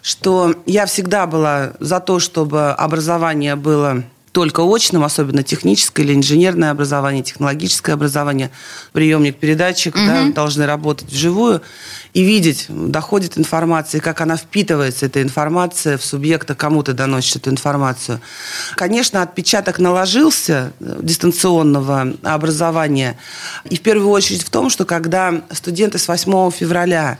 что 0.01 0.55
я 0.65 0.85
всегда 0.85 1.27
была 1.27 1.73
за 1.79 1.99
то, 1.99 2.19
чтобы 2.19 2.71
образование 2.71 3.55
было 3.55 4.03
только 4.33 4.61
очным, 4.61 5.03
особенно 5.03 5.43
техническое 5.43 6.01
или 6.01 6.15
инженерное 6.15 6.71
образование, 6.71 7.23
технологическое 7.23 7.93
образование, 7.93 8.49
приемник, 8.91 9.37
передатчик 9.37 9.93
да, 9.95 10.25
должны 10.33 10.65
работать 10.65 11.11
вживую 11.11 11.61
и 12.13 12.23
видеть, 12.23 12.65
доходит 12.67 13.37
информация, 13.37 14.01
как 14.01 14.21
она 14.21 14.35
впитывается, 14.35 15.05
эта 15.05 15.21
информация 15.21 15.99
в 15.99 16.03
субъекта, 16.03 16.55
кому 16.55 16.81
ты 16.81 16.93
доносишь 16.93 17.35
эту 17.35 17.51
информацию. 17.51 18.19
Конечно, 18.75 19.21
отпечаток 19.21 19.77
наложился 19.77 20.73
э, 20.79 20.99
дистанционного 21.03 22.15
образования, 22.23 23.17
и 23.69 23.75
в 23.75 23.81
первую 23.81 24.09
очередь 24.09 24.41
в 24.41 24.49
том, 24.49 24.71
что 24.71 24.85
когда 24.85 25.43
студенты 25.51 25.99
с 25.99 26.07
8 26.07 26.49
февраля 26.49 27.19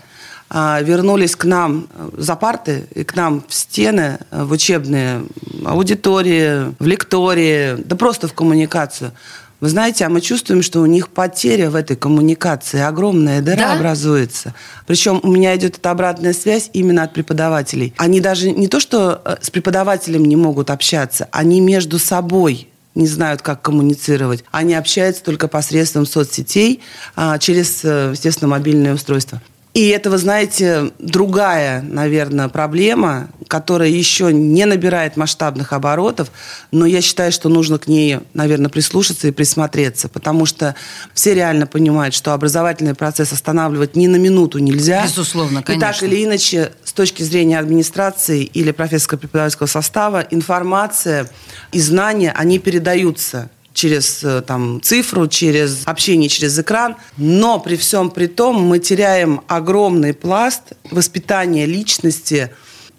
а, 0.55 0.81
вернулись 0.81 1.35
к 1.35 1.45
нам 1.45 1.87
за 2.15 2.35
парты 2.35 2.87
и 2.93 3.03
к 3.03 3.15
нам 3.15 3.43
в 3.47 3.53
стены, 3.53 4.19
э, 4.29 4.43
в 4.43 4.51
учебные 4.51 5.23
аудитории, 5.67 6.73
в 6.79 6.85
лектории, 6.85 7.75
да 7.83 7.95
просто 7.95 8.27
в 8.27 8.33
коммуникацию. 8.33 9.11
Вы 9.59 9.69
знаете, 9.69 10.03
а 10.05 10.09
мы 10.09 10.19
чувствуем, 10.19 10.61
что 10.61 10.81
у 10.81 10.85
них 10.85 11.07
потеря 11.07 11.69
в 11.69 11.75
этой 11.75 11.95
коммуникации, 11.95 12.81
огромная 12.81 13.41
дыра 13.41 13.69
Да? 13.69 13.73
образуется. 13.75 14.53
Причем 14.85 15.21
у 15.23 15.31
меня 15.31 15.55
идет 15.55 15.77
эта 15.77 15.91
обратная 15.91 16.33
связь 16.33 16.69
именно 16.73 17.03
от 17.03 17.13
преподавателей. 17.13 17.93
Они 17.97 18.19
даже 18.19 18.51
не 18.51 18.67
то, 18.67 18.81
что 18.81 19.21
э, 19.23 19.37
с 19.41 19.49
преподавателем 19.49 20.25
не 20.25 20.35
могут 20.35 20.69
общаться, 20.69 21.29
они 21.31 21.61
между 21.61 21.97
собой 21.97 22.67
не 22.93 23.07
знают, 23.07 23.41
как 23.41 23.61
коммуницировать. 23.61 24.43
Они 24.51 24.73
общаются 24.73 25.23
только 25.23 25.47
посредством 25.47 26.05
соцсетей 26.05 26.81
а, 27.15 27.39
через, 27.39 27.85
э, 27.85 28.09
естественно, 28.11 28.49
мобильное 28.49 28.93
устройство. 28.93 29.41
И 29.73 29.87
это, 29.87 30.11
вы 30.11 30.19
знаете, 30.19 30.91
другая, 30.99 31.81
наверное, 31.81 32.47
проблема, 32.47 33.29
которая 33.47 33.89
еще 33.89 34.31
не 34.31 34.65
набирает 34.65 35.17
масштабных 35.17 35.73
оборотов, 35.73 36.29
но 36.71 36.85
я 36.85 37.01
считаю, 37.01 37.31
что 37.31 37.49
нужно 37.49 37.79
к 37.79 37.87
ней, 37.87 38.19
наверное, 38.35 38.69
прислушаться 38.69 39.27
и 39.27 39.31
присмотреться, 39.31 40.09
потому 40.09 40.45
что 40.45 40.75
все 41.15 41.33
реально 41.33 41.65
понимают, 41.65 42.13
что 42.13 42.33
образовательный 42.33 42.93
процесс 42.93 43.33
останавливать 43.33 43.95
ни 43.95 44.05
на 44.05 44.17
минуту 44.17 44.59
нельзя. 44.59 45.03
Безусловно, 45.05 45.63
конечно. 45.63 45.85
И 45.85 45.91
так 45.91 46.03
или 46.03 46.23
иначе, 46.23 46.71
с 46.83 46.93
точки 46.93 47.23
зрения 47.23 47.57
администрации 47.57 48.43
или 48.43 48.71
профессорско-преподавательского 48.71 49.65
состава, 49.67 50.23
информация 50.29 51.27
и 51.71 51.79
знания, 51.79 52.31
они 52.37 52.59
передаются 52.59 53.49
через 53.73 54.23
э, 54.23 54.41
там, 54.41 54.81
цифру, 54.81 55.27
через 55.27 55.83
общение 55.85 56.29
через 56.29 56.57
экран. 56.57 56.95
Но 57.17 57.59
при 57.59 57.75
всем 57.75 58.09
при 58.09 58.27
том 58.27 58.61
мы 58.61 58.79
теряем 58.79 59.41
огромный 59.47 60.13
пласт 60.13 60.73
воспитания 60.91 61.65
личности 61.65 62.51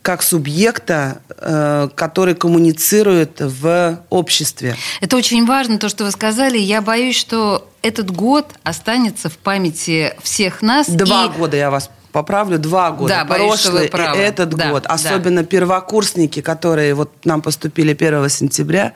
как 0.02 0.22
субъекта, 0.22 1.22
э, 1.30 1.88
который 1.94 2.34
коммуницирует 2.34 3.40
в 3.40 4.00
обществе. 4.10 4.76
Это 5.00 5.16
очень 5.16 5.46
важно, 5.46 5.78
то, 5.78 5.88
что 5.88 6.04
вы 6.04 6.10
сказали. 6.10 6.58
Я 6.58 6.82
боюсь, 6.82 7.16
что 7.16 7.70
этот 7.80 8.10
год 8.10 8.52
останется 8.64 9.30
в 9.30 9.38
памяти 9.38 10.14
всех 10.22 10.60
нас. 10.60 10.88
Два 10.88 11.26
и... 11.26 11.28
года 11.38 11.56
я 11.56 11.70
вас 11.70 11.88
поправлю, 12.12 12.58
два 12.58 12.92
года. 12.92 13.14
Да, 13.14 13.24
боюсь, 13.24 13.62
Прошлый 13.62 13.88
что 13.88 14.14
и 14.14 14.18
этот 14.18 14.50
да, 14.50 14.70
год. 14.70 14.86
Особенно 14.86 15.40
да. 15.40 15.46
первокурсники, 15.46 16.42
которые 16.42 16.94
вот 16.94 17.10
нам 17.24 17.42
поступили 17.42 17.92
1 17.92 18.28
сентября. 18.28 18.92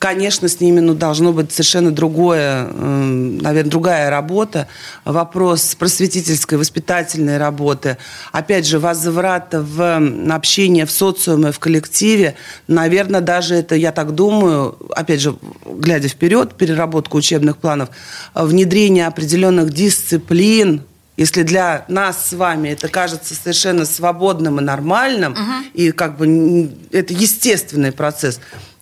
Конечно, 0.00 0.48
с 0.48 0.60
ними 0.60 0.80
ну, 0.80 0.94
должно 0.94 1.34
быть 1.34 1.52
совершенно 1.52 1.90
другое, 1.90 2.64
наверное, 2.72 3.70
другая 3.70 4.08
работа. 4.08 4.66
Вопрос 5.04 5.74
просветительской, 5.74 6.56
воспитательной 6.56 7.36
работы. 7.36 7.98
Опять 8.32 8.66
же, 8.66 8.78
возврата 8.78 9.60
в 9.60 10.00
общение 10.34 10.86
в 10.86 10.90
социуме, 10.90 11.52
в 11.52 11.58
коллективе. 11.58 12.34
Наверное, 12.66 13.20
даже 13.20 13.56
это, 13.56 13.74
я 13.74 13.92
так 13.92 14.14
думаю, 14.14 14.78
опять 14.96 15.20
же, 15.20 15.36
глядя 15.66 16.08
вперед, 16.08 16.54
переработку 16.54 17.18
учебных 17.18 17.58
планов, 17.58 17.90
внедрение 18.32 19.06
определенных 19.06 19.70
дисциплин, 19.70 20.82
если 21.18 21.42
для 21.42 21.84
нас 21.88 22.28
с 22.28 22.32
вами 22.32 22.70
это 22.70 22.88
кажется 22.88 23.34
совершенно 23.34 23.84
свободным 23.84 24.58
и 24.58 24.62
нормальным, 24.62 25.32
угу. 25.32 25.40
и 25.74 25.90
как 25.90 26.16
бы 26.16 26.72
это 26.92 27.12
естественный 27.12 27.92
процесс, 27.92 28.40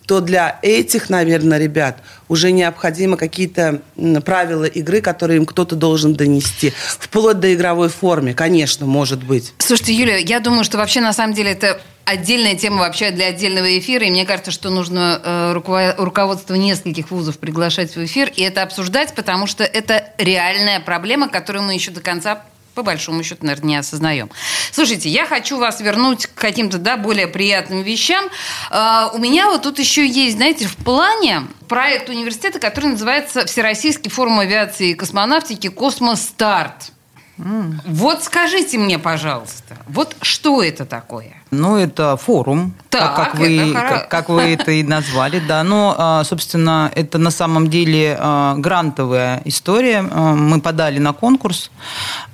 то 0.09 0.21
для 0.21 0.57
этих, 0.63 1.11
наверное, 1.11 1.59
ребят 1.59 1.99
уже 2.29 2.51
необходимы 2.51 3.15
какие-то 3.15 3.79
правила 4.25 4.65
игры, 4.65 5.01
которые 5.01 5.37
им 5.37 5.45
кто-то 5.45 5.75
должен 5.75 6.15
донести. 6.15 6.73
Вплоть 6.97 7.39
до 7.39 7.53
игровой 7.53 7.89
формы, 7.89 8.33
конечно, 8.33 8.87
может 8.87 9.23
быть. 9.23 9.53
Слушайте, 9.59 9.93
Юлия, 9.93 10.19
я 10.19 10.39
думаю, 10.39 10.63
что 10.63 10.79
вообще 10.79 10.99
на 10.99 11.13
самом 11.13 11.35
деле 11.35 11.51
это 11.51 11.79
отдельная 12.05 12.55
тема 12.55 12.77
вообще 12.77 13.11
для 13.11 13.27
отдельного 13.27 13.77
эфира, 13.77 14.03
и 14.03 14.09
мне 14.09 14.25
кажется, 14.25 14.49
что 14.49 14.71
нужно 14.71 15.21
э, 15.23 15.93
руководство 15.99 16.55
нескольких 16.55 17.11
вузов 17.11 17.37
приглашать 17.37 17.95
в 17.95 18.03
эфир 18.03 18.31
и 18.35 18.41
это 18.41 18.63
обсуждать, 18.63 19.13
потому 19.13 19.45
что 19.45 19.63
это 19.63 20.05
реальная 20.17 20.79
проблема, 20.79 21.29
которую 21.29 21.65
мы 21.65 21.75
еще 21.75 21.91
до 21.91 22.01
конца 22.01 22.41
по 22.79 22.83
большому 22.83 23.23
счету, 23.23 23.45
наверное, 23.45 23.67
не 23.67 23.75
осознаем. 23.75 24.29
Слушайте, 24.71 25.09
я 25.09 25.25
хочу 25.25 25.57
вас 25.57 25.81
вернуть 25.81 26.27
к 26.27 26.33
каким-то, 26.35 26.77
да, 26.77 26.95
более 26.95 27.27
приятным 27.27 27.81
вещам. 27.81 28.25
Uh, 28.71 29.13
у 29.13 29.17
меня 29.17 29.47
вот 29.47 29.63
тут 29.63 29.79
еще 29.79 30.07
есть, 30.07 30.37
знаете, 30.37 30.65
в 30.65 30.77
плане 30.77 31.43
проект 31.67 32.07
университета, 32.07 32.57
который 32.57 32.91
называется 32.91 33.45
Всероссийский 33.45 34.09
форум 34.09 34.39
авиации 34.39 34.91
и 34.91 34.93
космонавтики 34.93 35.67
«Космостарт». 35.67 36.93
Mm. 37.37 37.81
Вот 37.85 38.23
скажите 38.23 38.77
мне, 38.77 38.97
пожалуйста, 38.97 39.75
вот 39.85 40.15
что 40.21 40.63
это 40.63 40.85
такое? 40.85 41.38
Ну, 41.51 41.77
это 41.77 42.15
форум, 42.15 42.73
так, 42.89 43.15
как, 43.15 43.35
вы, 43.35 43.73
как, 43.73 44.09
как 44.09 44.29
вы 44.29 44.41
это 44.53 44.71
и 44.71 44.83
назвали, 44.83 45.39
да. 45.39 45.63
Но, 45.63 45.95
а, 45.97 46.23
собственно, 46.23 46.91
это 46.95 47.17
на 47.17 47.31
самом 47.31 47.69
деле 47.69 48.15
а, 48.19 48.55
грантовая 48.55 49.41
история. 49.45 50.05
А, 50.11 50.35
мы 50.35 50.61
подали 50.61 50.99
на 50.99 51.13
конкурс 51.13 51.71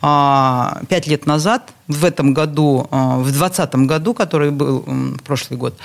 пять 0.01 1.07
лет 1.07 1.25
назад. 1.25 1.71
В 1.87 2.03
этом 2.03 2.33
году, 2.33 2.87
в 2.89 3.23
2020 3.23 3.75
году, 3.87 4.13
который 4.13 4.49
был 4.49 4.83
в 4.87 5.19
прошлый 5.23 5.57
год, 5.57 5.77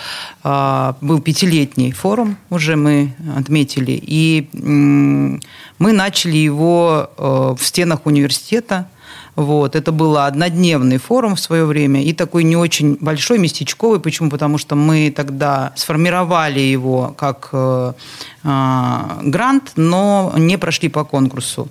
был 0.43 1.21
пятилетний 1.21 1.93
форум, 1.93 2.37
уже 2.49 2.77
мы 2.77 3.15
отметили. 3.37 3.99
И 4.03 4.49
мы 4.53 5.93
начали 5.93 6.37
его 6.37 7.11
в 7.19 7.59
стенах 7.61 8.07
университета 8.07 8.89
вот. 9.41 9.75
Это 9.75 9.91
был 9.91 10.19
однодневный 10.19 10.99
форум 10.99 11.35
в 11.35 11.41
свое 11.41 11.65
время 11.65 12.03
и 12.05 12.13
такой 12.13 12.45
не 12.45 12.57
очень 12.57 12.99
большой, 13.01 13.39
местечковый. 13.39 13.99
Почему? 13.99 14.31
Потому 14.31 14.59
что 14.59 14.77
мы 14.77 15.11
тогда 15.11 15.73
сформировали 15.77 16.61
его 16.61 17.15
как 17.17 17.49
э, 17.53 17.93
э, 18.45 18.99
грант, 19.23 19.73
но 19.77 20.35
не 20.37 20.59
прошли 20.59 20.89
по 20.89 21.05
конкурсу. 21.05 21.69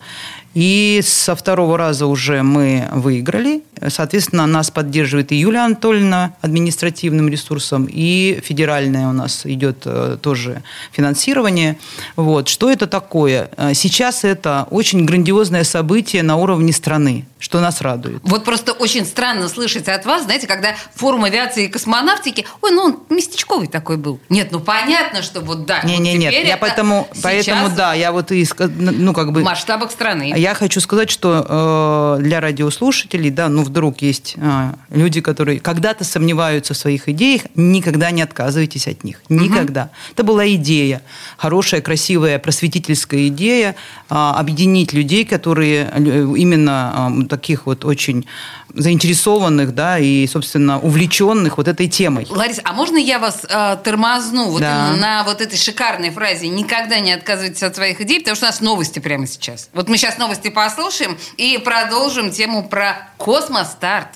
И 0.55 1.01
со 1.03 1.35
второго 1.35 1.77
раза 1.77 2.07
уже 2.07 2.41
мы 2.41 2.87
выиграли. 2.91 3.61
Соответственно, 3.87 4.47
нас 4.47 4.71
поддерживает 4.71 5.31
и 5.31 5.35
Юлия 5.35 5.59
Анатольевна 5.59 6.33
административным 6.41 7.29
ресурсом, 7.29 7.87
и 7.89 8.39
федеральное 8.43 9.07
у 9.07 9.13
нас 9.13 9.45
идет 9.45 9.83
э, 9.85 10.17
тоже 10.21 10.63
финансирование. 10.91 11.77
Вот. 12.15 12.47
Что 12.47 12.71
это 12.71 12.87
такое? 12.87 13.51
Э, 13.57 13.73
сейчас 13.75 14.23
это 14.23 14.67
очень 14.71 15.05
грандиозное 15.05 15.63
событие 15.63 16.23
на 16.23 16.35
уровне 16.37 16.73
страны, 16.73 17.25
что 17.39 17.61
нас 17.61 17.81
радует. 17.81 18.19
Вот 18.23 18.43
просто 18.43 18.73
очень 18.73 19.05
странно 19.05 19.47
слышать 19.47 19.87
от 19.87 20.05
вас, 20.05 20.23
знаете, 20.23 20.45
когда 20.45 20.75
форум 20.93 21.23
авиации 21.23 21.65
и 21.65 21.67
космонавтики, 21.69 22.45
ой, 22.61 22.71
ну 22.71 22.81
он 22.83 22.99
местечковый 23.09 23.67
такой 23.67 23.97
был. 23.97 24.19
Нет, 24.27 24.49
ну 24.51 24.59
понятно, 24.59 25.21
что 25.21 25.39
вот 25.39 25.65
да. 25.65 25.81
Не, 25.83 25.95
вот 25.95 26.03
не, 26.03 26.17
нет, 26.17 26.33
я 26.33 26.57
поэтому, 26.57 27.07
поэтому 27.23 27.69
да, 27.69 27.93
я 27.93 28.11
вот 28.11 28.31
и 28.31 28.45
ну 28.57 29.13
как 29.13 29.31
бы 29.31 29.41
в 29.41 29.43
масштабах 29.43 29.91
страны. 29.91 30.33
Я 30.35 30.53
хочу 30.53 30.81
сказать, 30.81 31.09
что 31.09 32.17
э, 32.19 32.23
для 32.23 32.41
радиослушателей, 32.41 33.29
да, 33.29 33.47
ну 33.47 33.63
вдруг 33.63 34.01
есть 34.01 34.33
э, 34.35 34.73
люди, 34.89 35.21
которые 35.21 35.61
когда-то 35.61 36.03
сомневаются 36.03 36.73
в 36.73 36.77
своих 36.77 37.07
идеях, 37.07 37.43
никогда 37.55 38.11
не 38.11 38.21
отказывайтесь 38.21 38.87
от 38.87 39.05
них. 39.05 39.21
Никогда. 39.29 39.83
Угу. 39.83 39.91
Это 40.13 40.23
была 40.23 40.47
идея, 40.49 41.01
хорошая, 41.37 41.79
красивая, 41.79 42.37
просветительская 42.37 43.27
идея, 43.27 43.75
э, 44.09 44.13
объединить 44.13 44.91
людей, 44.91 45.23
которые 45.23 45.89
э, 45.93 46.33
именно 46.35 47.13
э, 47.21 47.28
таких 47.29 47.65
вот 47.65 47.85
очень 47.85 48.25
заинтересованных, 48.73 49.73
да, 49.73 49.99
и, 49.99 50.27
собственно, 50.27 50.79
увлеченных 50.79 51.57
вот 51.57 51.67
этой 51.67 51.87
темой. 51.87 52.27
Лариса, 52.29 52.61
а 52.65 52.73
можно 52.73 52.97
я 52.97 53.19
вас 53.19 53.45
э, 53.47 53.77
тормозну 53.83 54.49
вот 54.49 54.61
да. 54.61 54.93
на 54.97 55.23
вот 55.23 55.41
этой 55.41 55.57
шикарной 55.57 56.09
фразе 56.09 56.49
«никогда 56.49 56.99
не 56.99 57.13
отказывайтесь 57.13 57.63
от 57.63 57.75
своих 57.75 58.01
идей», 58.01 58.19
потому 58.19 58.35
что 58.35 58.45
у 58.45 58.49
нас 58.49 58.61
новости 58.61 58.99
прямо 58.99 59.27
сейчас. 59.27 59.69
Вот 59.73 59.87
мы 59.87 59.97
сейчас 59.97 60.17
новости 60.17 60.49
послушаем 60.49 61.17
и 61.37 61.57
продолжим 61.63 62.31
тему 62.31 62.67
про 62.67 63.09
космостарт. 63.17 64.09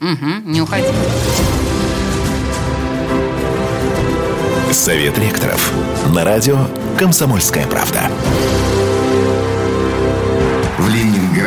Угу, 0.00 0.50
не 0.50 0.60
уходите. 0.60 0.94
Совет 4.72 5.18
ректоров. 5.18 5.72
На 6.14 6.24
радио 6.24 6.58
«Комсомольская 6.98 7.66
правда». 7.66 8.10
В 10.78 10.88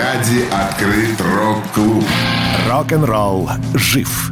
Ленинграде 0.01 0.45
открыт 0.51 1.21
рок-клуб. 1.21 2.03
Рок-н-ролл 2.67 3.49
жив 3.75 4.31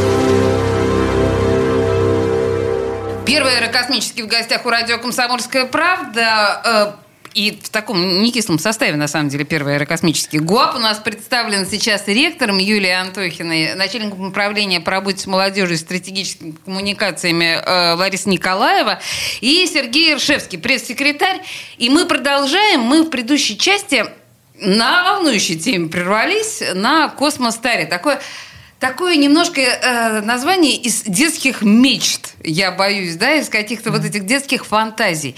Первый 3.31 3.59
аэрокосмический 3.59 4.23
в 4.23 4.27
гостях 4.27 4.65
у 4.65 4.69
радио 4.69 4.97
«Комсомольская 4.97 5.65
правда». 5.65 6.61
Э, 6.65 6.91
и 7.33 7.57
в 7.63 7.69
таком 7.69 8.21
некислом 8.21 8.59
составе, 8.59 8.97
на 8.97 9.07
самом 9.07 9.29
деле, 9.29 9.45
первый 9.45 9.75
аэрокосмический. 9.75 10.39
ГУАП 10.39 10.75
у 10.75 10.79
нас 10.79 10.99
представлен 10.99 11.65
сейчас 11.65 12.09
ректором 12.09 12.57
Юлией 12.57 12.93
Антохиной, 12.93 13.75
начальником 13.75 14.27
управления 14.27 14.81
по 14.81 14.91
работе 14.91 15.19
с 15.19 15.27
молодежью 15.27 15.75
и 15.75 15.77
стратегическими 15.77 16.55
коммуникациями 16.65 17.57
э, 17.65 17.93
Лариса 17.93 18.27
Николаева 18.27 18.99
и 19.39 19.65
Сергей 19.65 20.15
Иршевский, 20.15 20.59
пресс-секретарь. 20.59 21.39
И 21.77 21.89
мы 21.89 22.07
продолжаем. 22.07 22.81
Мы 22.81 23.03
в 23.03 23.09
предыдущей 23.09 23.57
части 23.57 24.07
на 24.59 25.05
волнующей 25.05 25.57
теме 25.57 25.87
прервались, 25.87 26.61
на 26.73 27.07
Космостаре. 27.07 27.85
Такое 27.85 28.19
такое 28.81 29.15
немножко 29.15 29.61
э, 29.61 30.21
название 30.21 30.75
из 30.75 31.03
детских 31.03 31.61
мечт, 31.61 32.33
я 32.43 32.71
боюсь, 32.71 33.15
да, 33.15 33.35
из 33.35 33.47
каких-то 33.47 33.91
вот 33.91 34.03
этих 34.03 34.25
детских 34.25 34.65
фантазий. 34.65 35.35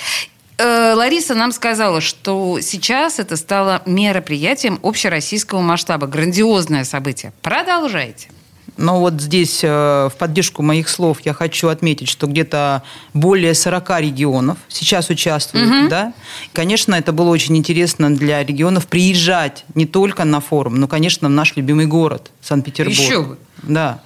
Э, 0.57 0.93
Лариса 0.95 1.35
нам 1.35 1.51
сказала, 1.51 2.01
что 2.01 2.59
сейчас 2.61 3.19
это 3.19 3.35
стало 3.35 3.83
мероприятием 3.85 4.79
общероссийского 4.81 5.61
масштаба. 5.61 6.07
Грандиозное 6.07 6.85
событие. 6.85 7.33
Продолжайте. 7.41 8.29
Но 8.77 8.99
вот 8.99 9.21
здесь 9.21 9.59
э, 9.63 9.67
в 9.67 10.13
поддержку 10.17 10.61
моих 10.63 10.89
слов 10.89 11.19
я 11.23 11.33
хочу 11.33 11.67
отметить, 11.67 12.09
что 12.09 12.27
где-то 12.27 12.83
более 13.13 13.53
40 13.53 13.99
регионов 13.99 14.57
сейчас 14.67 15.09
участвуют. 15.09 15.69
Угу. 15.69 15.89
Да? 15.89 16.13
Конечно, 16.53 16.95
это 16.95 17.11
было 17.11 17.29
очень 17.29 17.55
интересно 17.57 18.13
для 18.15 18.43
регионов 18.43 18.87
приезжать 18.87 19.65
не 19.75 19.85
только 19.85 20.23
на 20.25 20.39
форум, 20.39 20.75
но, 20.75 20.87
конечно, 20.87 21.27
в 21.27 21.31
наш 21.31 21.55
любимый 21.55 21.85
город 21.85 22.31
Санкт-Петербург. 22.41 22.97
Еще 22.97 23.21
бы. 23.21 23.37
Да. 23.63 24.01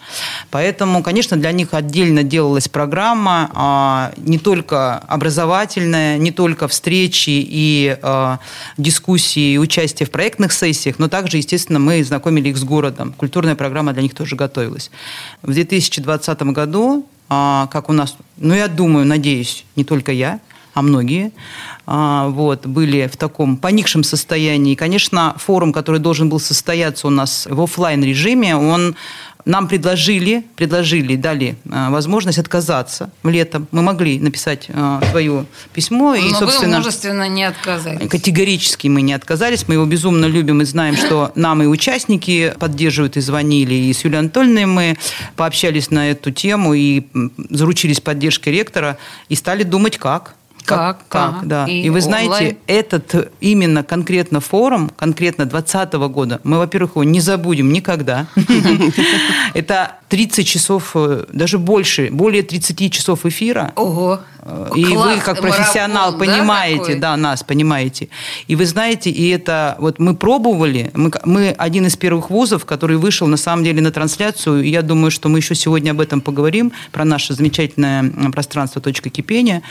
Поэтому, 0.52 1.02
конечно, 1.02 1.36
для 1.36 1.52
них 1.52 1.74
отдельно 1.74 2.24
делалась 2.24 2.68
программа, 2.68 3.50
а, 3.54 4.14
не 4.18 4.38
только 4.38 4.98
образовательная, 5.00 6.18
не 6.18 6.32
только 6.32 6.68
встречи 6.68 7.32
и 7.32 7.98
а, 8.02 8.40
дискуссии, 8.78 9.54
и 9.54 9.58
участие 9.58 10.06
в 10.06 10.12
проектных 10.12 10.54
сессиях, 10.54 11.00
но 11.00 11.08
также, 11.08 11.38
естественно, 11.38 11.80
мы 11.80 12.04
знакомили 12.04 12.50
их 12.50 12.58
с 12.58 12.64
городом. 12.64 13.14
Культурная 13.14 13.56
программа 13.56 13.94
для 13.94 14.04
них 14.04 14.14
тоже 14.14 14.36
готовилась. 14.36 14.92
В 15.42 15.52
2020 15.52 16.42
году, 16.54 17.08
а, 17.30 17.68
как 17.72 17.90
у 17.90 17.94
нас, 17.94 18.16
ну, 18.38 18.54
я 18.54 18.68
думаю, 18.68 19.06
надеюсь, 19.06 19.66
не 19.76 19.84
только 19.84 20.12
я, 20.12 20.40
а 20.74 20.84
многие, 20.84 21.32
вот, 21.88 22.68
были 22.68 23.08
в 23.08 23.18
таком 23.18 23.58
поникшем 23.58 24.04
состоянии. 24.04 24.74
И, 24.74 24.76
конечно, 24.76 25.34
форум, 25.40 25.74
который 25.74 26.00
должен 26.00 26.30
был 26.30 26.40
состояться 26.40 27.08
у 27.08 27.10
нас 27.10 27.48
в 27.50 27.60
офлайн 27.60 28.04
режиме, 28.04 28.56
он 28.56 28.96
нам 29.48 29.68
предложили, 29.68 30.44
предложили, 30.56 31.16
дали 31.16 31.56
э, 31.66 31.90
возможность 31.90 32.38
отказаться 32.38 33.10
летом. 33.24 33.68
Мы 33.72 33.82
могли 33.82 34.20
написать 34.20 34.66
э, 34.68 35.02
свое 35.10 35.46
письмо. 35.74 36.16
и, 36.16 36.32
Но 36.32 36.40
собственно, 36.40 36.78
вы 36.78 36.84
мужественно 36.84 37.30
не 37.30 37.46
отказались. 37.46 38.10
Категорически 38.10 38.90
мы 38.90 39.02
не 39.02 39.14
отказались. 39.14 39.68
Мы 39.68 39.76
его 39.76 39.86
безумно 39.86 40.26
любим 40.26 40.62
и 40.62 40.66
знаем, 40.66 40.98
что 40.98 41.32
нам 41.36 41.64
и 41.64 41.66
участники 41.66 42.54
поддерживают 42.60 43.16
и 43.16 43.22
звонили. 43.22 43.74
И 43.74 43.94
с 43.94 44.04
Юлией 44.04 44.20
Анатольевной 44.20 44.66
мы 44.66 44.98
пообщались 45.38 45.92
на 45.92 46.12
эту 46.12 46.32
тему 46.32 46.74
и 46.74 47.04
заручились 47.50 48.02
поддержкой 48.02 48.50
ректора 48.50 48.98
и 49.30 49.36
стали 49.36 49.64
думать, 49.64 49.98
как. 49.98 50.36
Как? 50.68 51.08
Как, 51.08 51.30
ага. 51.30 51.40
да. 51.44 51.66
И, 51.66 51.84
и 51.84 51.90
вы 51.90 52.02
знаете, 52.02 52.32
онлайн? 52.32 52.58
этот 52.68 53.32
именно 53.40 53.84
конкретно 53.84 54.40
форум, 54.40 54.90
конкретно 54.90 55.46
2020 55.46 55.94
года, 56.12 56.42
мы, 56.44 56.58
во-первых, 56.58 56.92
его 56.92 57.04
не 57.04 57.20
забудем 57.20 57.72
никогда. 57.72 58.28
Это 59.54 59.94
30 60.10 60.48
часов, 60.48 60.92
э, 60.96 61.26
даже 61.32 61.58
больше, 61.58 62.10
более 62.12 62.44
30 62.44 62.92
часов 62.92 63.26
эфира. 63.26 63.74
Ого. 63.76 64.20
И 64.76 64.86
вы, 64.86 65.18
как 65.18 65.42
профессионал, 65.42 66.14
марафон, 66.14 66.20
понимаете, 66.20 66.96
да, 66.96 67.12
да, 67.12 67.18
нас 67.18 67.44
понимаете. 67.44 68.08
И 68.48 68.56
вы 68.56 68.66
знаете, 68.66 69.10
и 69.10 69.30
это 69.30 69.76
вот 69.80 70.00
мы 70.00 70.16
пробовали, 70.16 70.92
мы, 70.94 71.12
мы 71.26 71.50
один 71.50 71.86
из 71.86 71.98
первых 71.98 72.30
вузов, 72.30 72.66
который 72.66 72.96
вышел 72.98 73.28
на 73.28 73.36
самом 73.36 73.66
деле 73.66 73.82
на 73.82 73.92
трансляцию, 73.92 74.64
и 74.64 74.70
я 74.70 74.82
думаю, 74.82 75.12
что 75.12 75.28
мы 75.28 75.40
еще 75.40 75.54
сегодня 75.54 75.92
об 75.92 76.00
этом 76.00 76.22
поговорим, 76.22 76.72
про 76.94 77.04
наше 77.04 77.34
замечательное 77.34 78.32
пространство 78.32 78.82
«Точка 78.82 79.10
кипения». 79.10 79.64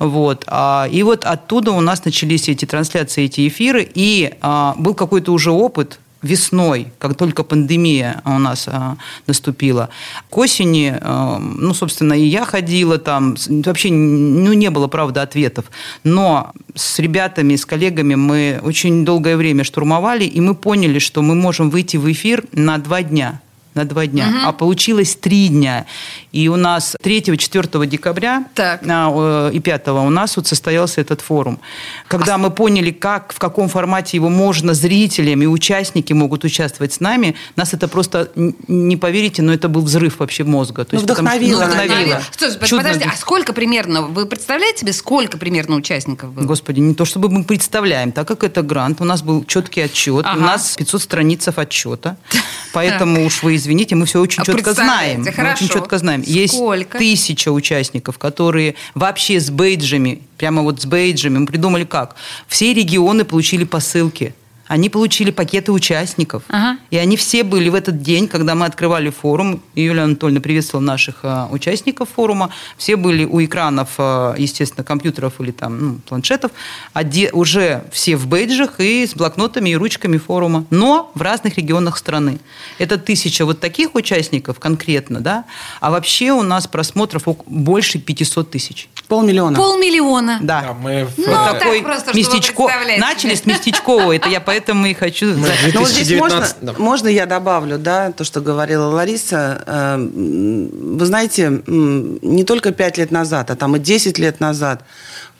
Вот. 0.00 0.43
А, 0.46 0.88
и 0.90 1.02
вот 1.02 1.24
оттуда 1.24 1.72
у 1.72 1.80
нас 1.80 2.04
начались 2.04 2.48
эти 2.48 2.64
трансляции, 2.64 3.24
эти 3.24 3.48
эфиры, 3.48 3.88
и 3.94 4.34
а, 4.40 4.74
был 4.78 4.94
какой-то 4.94 5.32
уже 5.32 5.50
опыт, 5.50 6.00
весной, 6.22 6.88
как 6.98 7.18
только 7.18 7.44
пандемия 7.44 8.22
у 8.24 8.38
нас 8.38 8.66
а, 8.66 8.96
наступила, 9.26 9.90
к 10.30 10.38
осени, 10.38 10.98
ну, 11.02 11.74
собственно, 11.74 12.14
и 12.14 12.24
я 12.24 12.46
ходила 12.46 12.96
там, 12.96 13.36
вообще, 13.46 13.90
ну, 13.90 14.54
не 14.54 14.70
было, 14.70 14.88
правда, 14.88 15.20
ответов, 15.20 15.66
но 16.02 16.52
с 16.74 16.98
ребятами, 16.98 17.56
с 17.56 17.66
коллегами 17.66 18.14
мы 18.14 18.58
очень 18.62 19.04
долгое 19.04 19.36
время 19.36 19.64
штурмовали, 19.64 20.24
и 20.24 20.40
мы 20.40 20.54
поняли, 20.54 20.98
что 20.98 21.20
мы 21.20 21.34
можем 21.34 21.68
выйти 21.68 21.98
в 21.98 22.10
эфир 22.10 22.44
на 22.52 22.78
два 22.78 23.02
дня 23.02 23.42
на 23.74 23.84
два 23.84 24.06
дня, 24.06 24.28
угу. 24.28 24.48
а 24.48 24.52
получилось 24.52 25.16
три 25.16 25.48
дня. 25.48 25.86
И 26.32 26.48
у 26.48 26.56
нас 26.56 26.96
3-4 27.02 27.86
декабря 27.86 28.44
так. 28.54 28.82
А, 28.88 29.50
и 29.50 29.60
5 29.60 29.88
у 29.88 30.10
нас 30.10 30.36
вот 30.36 30.46
состоялся 30.46 31.00
этот 31.00 31.20
форум. 31.20 31.60
Когда 32.08 32.34
а... 32.34 32.38
мы 32.38 32.50
поняли, 32.50 32.90
как, 32.90 33.32
в 33.32 33.38
каком 33.38 33.68
формате 33.68 34.16
его 34.16 34.28
можно 34.28 34.74
зрителям 34.74 35.42
и 35.42 35.46
участники 35.46 36.12
могут 36.12 36.44
участвовать 36.44 36.92
с 36.92 37.00
нами, 37.00 37.36
нас 37.56 37.74
это 37.74 37.88
просто, 37.88 38.30
не 38.34 38.96
поверите, 38.96 39.42
но 39.42 39.52
это 39.52 39.68
был 39.68 39.82
взрыв 39.82 40.20
вообще 40.20 40.44
мозга. 40.44 40.84
То 40.84 40.90
ну, 40.92 40.98
есть, 41.00 41.04
вдохновило. 41.04 41.62
Потому, 41.62 41.76
ну, 41.76 41.84
вдохновило. 41.84 42.22
Слушай, 42.36 42.58
Чудно. 42.60 42.78
подожди, 42.78 43.08
а 43.12 43.16
сколько 43.16 43.52
примерно, 43.52 44.02
вы 44.02 44.26
представляете 44.26 44.80
себе, 44.80 44.92
сколько 44.92 45.38
примерно 45.38 45.76
участников 45.76 46.32
было? 46.32 46.44
Господи, 46.44 46.80
не 46.80 46.94
то 46.94 47.04
чтобы 47.04 47.28
мы 47.28 47.44
представляем, 47.44 48.12
так 48.12 48.26
как 48.28 48.44
это 48.44 48.62
грант, 48.62 49.00
у 49.00 49.04
нас 49.04 49.22
был 49.22 49.44
четкий 49.44 49.82
отчет, 49.82 50.24
ага. 50.24 50.38
у 50.38 50.40
нас 50.40 50.76
500 50.76 51.02
страниц 51.02 51.48
отчета, 51.54 52.16
поэтому 52.72 53.24
уж 53.24 53.42
вы 53.42 53.56
извините, 53.64 53.94
мы 53.94 54.06
все 54.06 54.20
очень 54.20 54.42
а 54.42 54.44
четко 54.44 54.72
знаем. 54.74 55.24
Хорошо. 55.24 55.42
Мы 55.42 55.50
очень 55.52 55.68
четко 55.68 55.98
знаем. 55.98 56.22
Есть 56.26 56.54
Сколько? 56.54 56.98
тысяча 56.98 57.50
участников, 57.50 58.18
которые 58.18 58.74
вообще 58.94 59.40
с 59.40 59.50
бейджами, 59.50 60.20
прямо 60.36 60.62
вот 60.62 60.80
с 60.80 60.86
бейджами, 60.86 61.38
мы 61.38 61.46
придумали 61.46 61.84
как. 61.84 62.16
Все 62.46 62.72
регионы 62.74 63.24
получили 63.24 63.64
посылки 63.64 64.34
они 64.74 64.88
получили 64.88 65.30
пакеты 65.30 65.70
участников. 65.70 66.42
Ага. 66.48 66.78
И 66.90 66.96
они 66.96 67.16
все 67.16 67.44
были 67.44 67.68
в 67.68 67.76
этот 67.76 68.02
день, 68.02 68.26
когда 68.26 68.56
мы 68.56 68.66
открывали 68.66 69.08
форум. 69.10 69.62
Юлия 69.76 70.02
Анатольевна 70.02 70.40
приветствовала 70.40 70.84
наших 70.84 71.20
э, 71.22 71.46
участников 71.52 72.08
форума. 72.08 72.50
Все 72.76 72.96
были 72.96 73.24
у 73.24 73.40
экранов, 73.44 73.90
э, 73.98 74.34
естественно, 74.36 74.82
компьютеров 74.82 75.34
или 75.38 75.52
там 75.52 75.78
ну, 75.78 75.94
планшетов. 76.08 76.50
Оде- 76.92 77.30
уже 77.30 77.84
все 77.92 78.16
в 78.16 78.26
бейджах 78.26 78.80
и 78.80 79.06
с 79.06 79.14
блокнотами 79.14 79.70
и 79.70 79.76
ручками 79.76 80.16
форума. 80.16 80.64
Но 80.70 81.12
в 81.14 81.22
разных 81.22 81.56
регионах 81.56 81.96
страны. 81.96 82.40
Это 82.78 82.98
тысяча 82.98 83.44
вот 83.44 83.60
таких 83.60 83.94
участников 83.94 84.58
конкретно, 84.58 85.20
да. 85.20 85.44
А 85.80 85.92
вообще 85.92 86.32
у 86.32 86.42
нас 86.42 86.66
просмотров 86.66 87.28
больше 87.46 88.00
500 88.00 88.50
тысяч. 88.50 88.88
Полмиллиона. 89.06 89.56
Полмиллиона. 89.56 90.38
Да. 90.42 90.62
да 90.62 90.72
мы 90.72 91.04
в... 91.04 91.16
ну, 91.16 91.26
вот 91.26 91.58
такой 91.60 91.82
просто, 91.82 92.16
местечко... 92.16 92.66
Начали 92.98 93.36
с 93.36 93.46
местечкового. 93.46 94.16
Это 94.16 94.28
я 94.28 94.40
поэтому 94.40 94.63
и 94.86 94.94
хочу... 94.94 95.26
Ну, 95.26 95.46
вот 95.74 95.88
здесь 95.88 96.18
можно, 96.18 96.46
да. 96.60 96.74
можно 96.78 97.08
я 97.08 97.26
добавлю, 97.26 97.78
да, 97.78 98.12
то, 98.12 98.24
что 98.24 98.40
говорила 98.40 98.86
Лариса. 98.86 99.62
Э, 99.66 99.96
вы 99.98 101.06
знаете, 101.06 101.62
не 101.66 102.44
только 102.44 102.72
пять 102.72 102.98
лет 102.98 103.10
назад, 103.10 103.50
а 103.50 103.56
там 103.56 103.76
и 103.76 103.78
10 103.78 104.18
лет 104.18 104.40
назад 104.40 104.84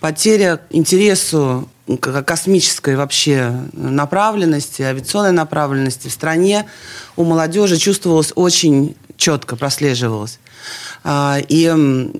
потеря 0.00 0.60
интересу 0.70 1.68
космической 2.00 2.96
вообще 2.96 3.52
направленности, 3.72 4.82
авиационной 4.82 5.32
направленности 5.32 6.08
в 6.08 6.12
стране 6.12 6.66
у 7.16 7.24
молодежи 7.24 7.76
чувствовалась 7.76 8.32
очень 8.34 8.96
четко, 9.16 9.56
прослеживалась. 9.56 10.38
А, 11.02 11.38
и 11.48 11.70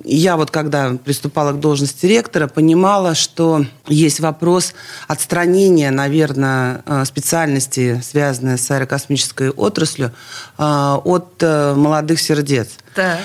я 0.05 0.37
вот, 0.37 0.51
когда 0.51 0.93
приступала 0.93 1.53
к 1.53 1.61
должности 1.61 2.07
ректора, 2.07 2.47
понимала, 2.47 3.15
что 3.15 3.65
есть 3.89 4.21
вопрос 4.21 4.75
отстранения, 5.09 5.91
наверное, 5.91 6.83
а, 6.87 7.05
специальности, 7.05 8.01
связанной 8.05 8.59
с 8.59 8.71
аэрокосмической 8.71 9.51
отраслью, 9.51 10.13
а, 10.59 11.01
от 11.05 11.37
э, 11.41 11.75
молодых 11.75 12.21
сердец. 12.21 12.69
Так. 12.95 13.19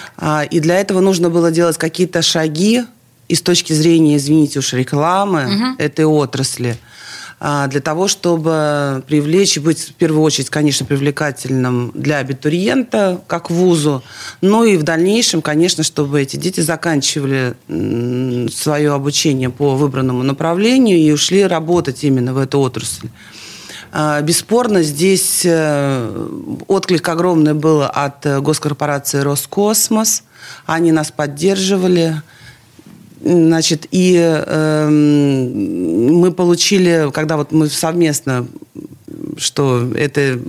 И 0.52 0.60
для 0.60 0.80
этого 0.80 1.00
нужно 1.00 1.30
было 1.30 1.52
делать 1.52 1.78
какие-то 1.78 2.22
шаги 2.22 2.86
и 3.28 3.36
с 3.36 3.42
точки 3.42 3.74
зрения, 3.74 4.18
извините 4.18 4.60
уж, 4.60 4.74
рекламы 4.74 5.46
угу. 5.46 5.76
этой 5.78 6.06
отрасли– 6.06 6.78
для 7.40 7.80
того, 7.80 8.10
чтобы 8.10 9.02
привлечь 9.08 9.56
и 9.56 9.60
быть 9.62 9.80
в 9.80 9.94
первую 9.94 10.24
очередь, 10.24 10.50
конечно, 10.50 10.86
привлекательным 10.86 11.92
для 11.94 12.18
абитуриента, 12.18 13.22
как 13.28 13.50
вузу, 13.50 14.04
но 14.42 14.66
и 14.66 14.76
в 14.76 14.84
дальнейшем, 14.84 15.42
конечно, 15.42 15.84
чтобы 15.84 16.22
эти 16.22 16.36
дети 16.36 16.60
заканчивали 16.60 17.56
свое 18.52 18.94
обучение 18.94 19.50
по 19.50 19.76
выбранному 19.76 20.24
направлению 20.24 20.98
и 20.98 21.12
ушли 21.12 21.46
работать 21.46 22.04
именно 22.04 22.34
в 22.34 22.38
эту 22.38 22.60
отрасль. 22.60 23.08
А, 23.92 24.22
бесспорно, 24.22 24.84
здесь 24.84 25.42
э, 25.46 26.28
отклик 26.68 27.08
огромный 27.10 27.54
был 27.54 27.84
от 27.84 28.26
госкорпорации 28.42 29.20
«Роскосмос». 29.20 30.24
Они 30.66 30.92
нас 30.92 31.12
поддерживали, 31.12 32.22
Значит, 33.22 33.88
и 33.92 34.16
эм, 34.16 36.20
мы 36.20 36.32
получили, 36.32 37.12
когда 37.14 37.38
вот 37.38 37.52
мы 37.52 37.68
совместно 37.68 38.48
что 39.38 39.92
это 39.96 40.40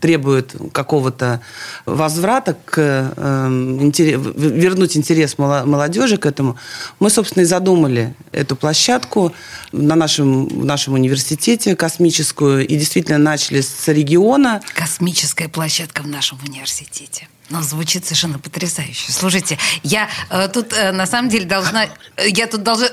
требует 0.00 0.54
какого-то 0.72 1.40
возврата, 1.86 2.56
к, 2.64 3.12
э, 3.16 3.46
интерес, 3.80 4.20
вернуть 4.36 4.96
интерес 4.96 5.38
молодежи 5.38 6.16
к 6.16 6.26
этому, 6.26 6.56
мы, 7.00 7.10
собственно, 7.10 7.42
и 7.42 7.46
задумали 7.46 8.14
эту 8.32 8.56
площадку 8.56 9.32
на 9.72 9.96
нашем, 9.96 10.46
в 10.46 10.64
нашем 10.64 10.94
университете 10.94 11.76
космическую, 11.76 12.66
и 12.66 12.76
действительно 12.76 13.18
начали 13.18 13.60
с 13.60 13.88
региона. 13.88 14.60
Космическая 14.74 15.48
площадка 15.48 16.02
в 16.02 16.08
нашем 16.08 16.38
университете. 16.46 17.28
Ну, 17.50 17.62
звучит 17.62 18.04
совершенно 18.04 18.38
потрясающе. 18.38 19.10
Слушайте, 19.10 19.58
я 19.82 20.08
э, 20.28 20.48
тут 20.48 20.74
э, 20.74 20.92
на 20.92 21.06
самом 21.06 21.30
деле 21.30 21.46
должна... 21.46 21.86
Э, 22.16 22.28
я 22.28 22.46
тут 22.46 22.62
должна... 22.62 22.88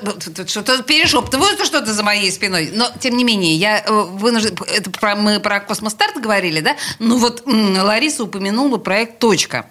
Что-то 0.48 0.82
перешептываются 0.82 1.66
что-то 1.66 1.94
за 1.94 2.04
моей 2.04 2.32
спиной. 2.32 2.72
Но, 2.74 2.90
тем 3.00 3.18
не 3.18 3.26
менее, 3.26 3.56
я 3.56 3.80
э, 3.80 3.92
вынужден... 3.92 4.58
Это 4.68 4.90
про, 4.92 5.18
мы 5.18 5.42
про 5.42 5.60
Космостарт 5.60 6.22
говорили, 6.22 6.62
да? 6.62 6.78
Ну 7.00 7.18
вот 7.18 7.46
м, 7.46 7.78
Лариса 7.78 8.24
упомянула 8.24 8.78
проект 8.78 9.20
«Точка». 9.20 9.66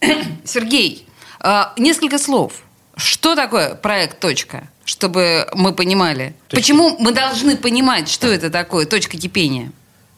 Сергей, 0.44 1.06
э, 1.40 1.62
несколько 1.76 2.18
слов. 2.18 2.54
Что 2.96 3.36
такое 3.36 3.76
проект 3.76 4.18
«Точка»? 4.18 4.68
Чтобы 4.84 5.48
мы 5.54 5.72
понимали. 5.72 6.34
Точка. 6.48 6.60
Почему 6.60 6.96
мы 6.98 7.12
должны 7.12 7.56
понимать, 7.56 8.10
что 8.10 8.26
это 8.26 8.50
такое 8.50 8.84
«Точка 8.84 9.16
кипения»? 9.16 9.70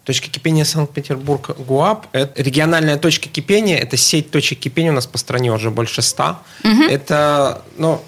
Точка 0.06 0.28
кипения 0.28 0.64
Санкт-Петербург 0.64 1.50
ГУАП. 1.58 2.06
Это 2.12 2.40
региональная 2.40 2.96
точка 2.96 3.28
кипения. 3.28 3.76
Это 3.76 3.96
сеть 3.96 4.30
точек 4.30 4.60
кипения 4.60 4.92
у 4.92 4.94
нас 4.94 5.08
по 5.08 5.18
стране 5.18 5.52
уже 5.52 5.72
больше 5.72 6.00
ста. 6.00 6.42
Угу. 6.62 6.84
Это, 6.84 7.62
ну, 7.76 8.00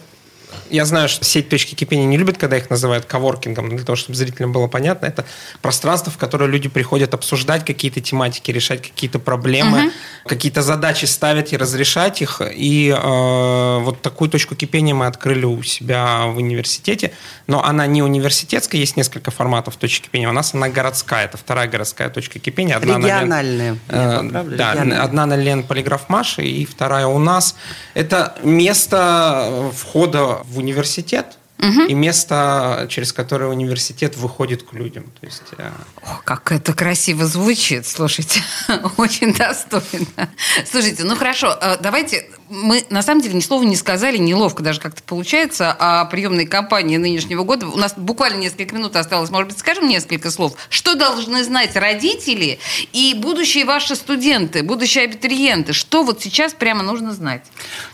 я 0.71 0.85
знаю, 0.85 1.09
что 1.09 1.25
сеть 1.25 1.49
точки 1.49 1.75
кипения 1.75 2.07
не 2.07 2.17
любят, 2.17 2.39
когда 2.39 2.57
их 2.57 2.71
называют 2.71 3.05
коворкингом, 3.05 3.69
для 3.69 3.85
того, 3.85 3.97
чтобы 3.97 4.17
зрителям 4.17 4.53
было 4.53 4.67
понятно. 4.67 5.07
Это 5.07 5.25
пространство, 5.63 6.13
в 6.13 6.19
которое 6.19 6.47
люди 6.47 6.69
приходят 6.69 7.15
обсуждать 7.15 7.65
какие-то 7.65 8.01
тематики, 8.01 8.51
решать 8.51 8.83
какие-то 8.83 9.19
проблемы, 9.19 9.87
угу. 9.87 9.93
какие-то 10.27 10.63
задачи 10.63 11.07
ставить 11.07 11.53
и 11.53 11.57
разрешать 11.57 12.23
их. 12.23 12.41
И 12.45 12.95
э, 12.97 13.79
вот 13.81 14.03
такую 14.03 14.31
точку 14.31 14.55
кипения 14.55 14.95
мы 14.95 15.07
открыли 15.07 15.45
у 15.45 15.63
себя 15.63 16.27
в 16.27 16.37
университете. 16.37 17.13
Но 17.47 17.65
она 17.65 17.87
не 17.87 18.03
университетская, 18.03 18.81
есть 18.81 18.97
несколько 18.97 19.31
форматов 19.31 19.77
точки 19.77 20.05
кипения. 20.05 20.29
У 20.29 20.33
нас 20.33 20.55
она 20.55 20.69
городская, 20.69 21.25
это 21.25 21.37
вторая 21.37 21.69
городская 21.69 22.11
точка 22.11 22.39
кипения. 22.39 22.77
Одна 22.77 22.99
Региональная. 22.99 23.79
На 23.89 24.23
Лен, 24.23 24.37
э, 24.37 24.57
да, 24.57 24.73
одна 25.03 25.27
на 25.27 25.37
Лен 25.37 25.63
Полиграф 25.63 26.09
Маши 26.09 26.43
и 26.43 26.67
вторая 26.67 27.07
у 27.07 27.19
нас. 27.19 27.57
Это 27.95 28.37
место 28.43 29.71
входа 29.75 30.38
в 30.45 30.59
университет, 30.59 31.39
угу. 31.59 31.83
и 31.83 31.95
место, 31.95 32.87
через 32.89 33.13
которое 33.13 33.47
университет 33.47 34.17
выходит 34.17 34.63
к 34.63 34.73
людям. 34.73 35.05
То 35.21 35.27
есть, 35.27 35.43
э, 35.57 35.71
О, 36.03 36.21
как 36.25 36.53
это 36.53 36.73
красиво 36.73 37.27
звучит, 37.27 37.87
слушайте, 37.87 38.43
очень 38.97 39.35
достойно. 39.35 40.31
Слушайте, 40.71 41.05
ну 41.05 41.17
хорошо, 41.17 41.57
э, 41.61 41.77
давайте 41.81 42.29
мы 42.51 42.85
на 42.91 43.03
самом 43.03 43.21
деле 43.21 43.35
ни 43.35 43.41
слова 43.41 43.63
не 43.63 43.77
сказали, 43.77 44.17
неловко 44.17 44.63
даже 44.63 44.81
как-то 44.81 45.03
получается 45.03 45.73
о 45.73 46.05
приемной 46.07 46.47
кампании 46.47 46.97
нынешнего 46.97 47.45
года. 47.45 47.67
У 47.69 47.77
нас 47.77 47.95
буквально 47.97 48.39
несколько 48.39 48.75
минут 48.75 48.97
осталось, 48.97 49.31
может 49.31 49.49
быть, 49.49 49.59
скажем 49.59 49.87
несколько 49.87 50.31
слов. 50.31 50.55
Что 50.71 50.95
должны 50.95 51.45
знать 51.45 51.77
родители 51.77 52.59
и 52.93 53.15
будущие 53.15 53.65
ваши 53.65 53.95
студенты, 53.97 54.63
будущие 54.63 55.05
абитуриенты? 55.05 55.73
Что 55.73 56.03
вот 56.03 56.23
сейчас 56.23 56.55
прямо 56.55 56.83
нужно 56.83 57.13
знать? 57.13 57.43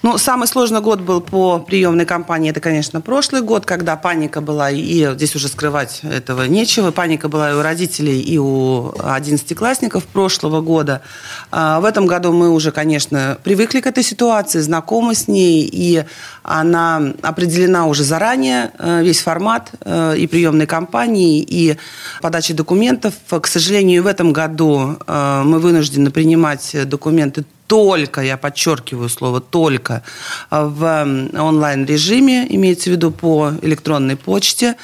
Ну, 0.02 0.18
самый 0.18 0.46
сложный 0.46 0.80
год 0.80 1.00
был 1.00 1.20
по 1.20 1.58
приемной 1.58 2.06
кампании, 2.06 2.50
это, 2.50 2.60
конечно, 2.60 3.00
прошлый 3.00 3.42
год, 3.42 3.66
когда 3.66 3.96
паника 3.96 4.40
была, 4.40 4.70
и 4.70 5.14
здесь 5.14 5.34
уже 5.34 5.48
скрывать 5.48 6.00
этого 6.02 6.44
нечего, 6.44 6.90
паника 6.90 7.28
была 7.28 7.50
и 7.50 7.54
у 7.54 7.62
родителей, 7.62 8.20
и 8.20 8.38
у 8.38 8.94
одиннадцатиклассников 9.02 10.04
прошлого 10.04 10.60
года. 10.60 11.02
А, 11.50 11.80
в 11.80 11.84
этом 11.84 12.06
году 12.06 12.32
мы 12.32 12.50
уже, 12.50 12.70
конечно, 12.70 13.38
привыкли 13.42 13.80
к 13.80 13.86
этой 13.86 14.02
ситуации, 14.02 14.43
ситуации, 14.44 14.61
знакома 14.61 15.14
с 15.14 15.28
ней, 15.28 15.68
и 15.72 16.04
она 16.42 17.14
определена 17.22 17.87
уже 17.87 18.04
заранее, 18.04 18.70
э, 18.78 19.02
весь 19.02 19.20
формат 19.20 19.70
э, 19.80 20.16
и 20.18 20.26
приемной 20.26 20.66
кампании, 20.66 21.42
и 21.42 21.76
подачи 22.20 22.54
документов. 22.54 23.14
К 23.28 23.46
сожалению, 23.46 24.02
в 24.02 24.07
этом 24.07 24.33
году 24.33 24.96
э, 25.07 25.42
мы 25.44 25.59
вынуждены 25.59 26.11
принимать 26.11 26.76
документы 26.88 27.44
только, 27.66 28.20
я 28.20 28.37
подчеркиваю 28.37 29.09
слово 29.09 29.40
только, 29.40 30.02
в 30.50 31.07
онлайн-режиме, 31.35 32.46
имеется 32.50 32.90
в 32.90 32.92
виду 32.92 33.11
по 33.11 33.52
электронной 33.62 34.16
почте. 34.16 34.74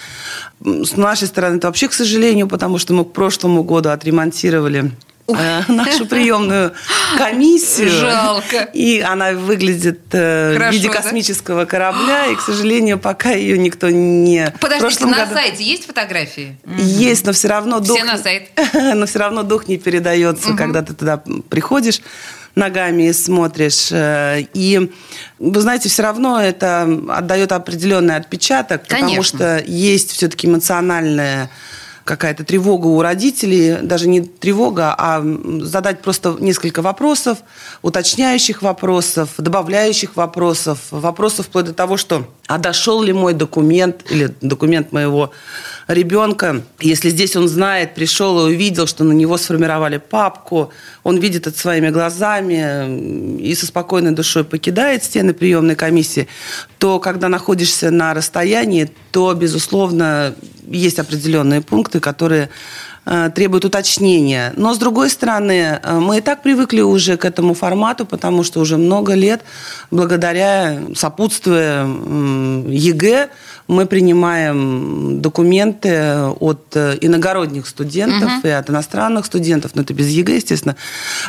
С 0.65 0.97
нашей 0.97 1.29
стороны 1.29 1.59
это 1.59 1.67
вообще, 1.67 1.89
к 1.89 1.93
сожалению, 1.93 2.49
потому 2.49 2.79
что 2.79 2.95
мы 2.95 3.05
к 3.05 3.13
прошлому 3.13 3.65
году 3.65 3.91
отремонтировали 3.91 4.93
э, 5.35 5.63
нашу 5.69 6.07
приемную 6.07 6.73
комиссию. 7.19 7.91
Жалко. 7.91 8.69
И 8.73 9.01
она 9.01 9.33
выглядит 9.33 10.01
э, 10.13 10.55
Хорошо, 10.55 10.71
в 10.71 10.75
виде 10.75 10.89
космического 10.89 11.61
да? 11.61 11.67
корабля, 11.67 12.27
и, 12.27 12.37
к 12.37 12.41
сожалению, 12.41 12.99
пока 12.99 13.31
ее 13.33 13.59
никто 13.59 13.91
не... 13.91 14.53
Подождите, 14.61 15.07
на 15.07 15.17
году... 15.17 15.35
сайте 15.35 15.65
есть 15.65 15.87
фотографии? 15.87 16.59
Есть, 16.77 17.27
но 17.27 17.33
все 17.33 17.49
равно 17.49 17.81
дух... 17.81 17.97
Все 17.97 18.05
на 18.05 18.19
сайт. 18.19 18.51
но 18.73 19.07
все 19.07 19.19
равно 19.19 19.43
дух 19.43 19.69
не 19.69 19.79
передается, 19.79 20.51
угу. 20.51 20.57
когда 20.57 20.83
ты 20.83 20.95
туда 20.95 21.23
приходишь 21.49 22.01
ногами 22.55 23.05
и 23.09 23.13
смотришь. 23.13 23.89
Э, 23.91 24.43
и, 24.55 24.91
вы 25.39 25.61
знаете, 25.61 25.89
все 25.89 26.03
равно 26.03 26.41
это 26.41 26.83
отдает 27.09 27.53
определенный 27.53 28.17
отпечаток, 28.17 28.87
Конечно. 28.87 29.07
потому 29.07 29.23
что 29.23 29.65
есть 29.67 30.13
все-таки 30.13 30.47
эмоциональная 30.47 31.51
какая-то 32.11 32.45
тревога 32.45 32.89
у 32.89 33.01
родителей, 33.03 33.77
даже 33.83 34.09
не 34.09 34.23
тревога, 34.23 34.93
а 34.99 35.25
задать 35.61 36.03
просто 36.03 36.37
несколько 36.41 36.83
вопросов, 36.83 37.39
уточняющих 37.83 38.63
вопросов, 38.63 39.29
добавляющих 39.39 40.17
вопросов, 40.17 40.79
вопросов 40.91 41.47
вплоть 41.47 41.67
до 41.67 41.73
того, 41.73 41.97
что 41.97 42.27
а 42.49 42.59
дошел 42.59 43.01
ли 43.01 43.13
мой 43.13 43.33
документ 43.33 44.05
или 44.11 44.35
документ 44.41 44.91
моего 44.91 45.31
ребенка, 45.87 46.63
если 46.81 47.11
здесь 47.11 47.37
он 47.37 47.47
знает, 47.47 47.95
пришел 47.95 48.41
и 48.41 48.55
увидел, 48.55 48.89
что 48.89 49.05
на 49.05 49.13
него 49.13 49.37
сформировали 49.37 49.99
папку, 49.99 50.73
он 51.05 51.19
видит 51.19 51.47
это 51.47 51.57
своими 51.57 51.91
глазами 51.91 53.39
и 53.39 53.55
со 53.55 53.67
спокойной 53.67 54.11
душой 54.11 54.43
покидает 54.43 55.05
стены 55.05 55.33
приемной 55.33 55.77
комиссии, 55.77 56.27
то 56.79 56.99
когда 56.99 57.29
находишься 57.29 57.93
на 57.93 58.15
расстоянии, 58.15 58.91
то, 59.13 59.33
безусловно, 59.33 60.35
есть 60.67 60.99
определенные 60.99 61.61
пункты, 61.61 62.00
которые 62.01 62.51
э, 63.05 63.31
требуют 63.35 63.65
уточнения. 63.65 64.53
Но, 64.57 64.75
с 64.75 64.79
другой 64.79 65.11
стороны, 65.11 65.81
э, 65.83 65.99
мы 65.99 66.19
и 66.19 66.21
так 66.21 66.43
привыкли 66.43 66.81
уже 66.81 67.17
к 67.17 67.25
этому 67.25 67.55
формату, 67.55 68.07
потому 68.07 68.43
что 68.43 68.61
уже 68.61 68.77
много 68.77 69.15
лет, 69.15 69.43
благодаря, 69.91 70.81
сопутствуя 70.95 71.85
ЕГЭ, 71.85 73.29
мы 73.69 73.87
принимаем 73.87 75.21
документы 75.21 76.17
от 76.41 76.75
э, 76.75 76.99
иногородних 77.01 77.69
студентов 77.69 78.39
угу. 78.39 78.49
и 78.49 78.51
от 78.51 78.69
иностранных 78.69 79.27
студентов, 79.27 79.73
но 79.75 79.83
это 79.83 79.95
без 79.95 80.09
ЕГЭ, 80.09 80.37
естественно, 80.37 80.77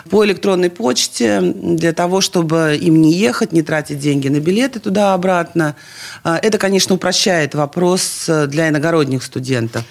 по 0.10 0.26
электронной 0.26 0.72
почте 0.72 1.40
для 1.42 1.94
того, 1.94 2.20
чтобы 2.20 2.78
им 2.82 3.02
не 3.02 3.14
ехать, 3.14 3.52
не 3.52 3.62
тратить 3.62 4.00
деньги 4.00 4.28
на 4.28 4.40
билеты 4.40 4.80
туда-обратно. 4.80 5.76
Это, 6.24 6.58
конечно, 6.58 6.96
упрощает 6.96 7.54
вопрос 7.54 8.30
для 8.48 8.70
иногородних 8.70 9.24
студентов. 9.24 9.84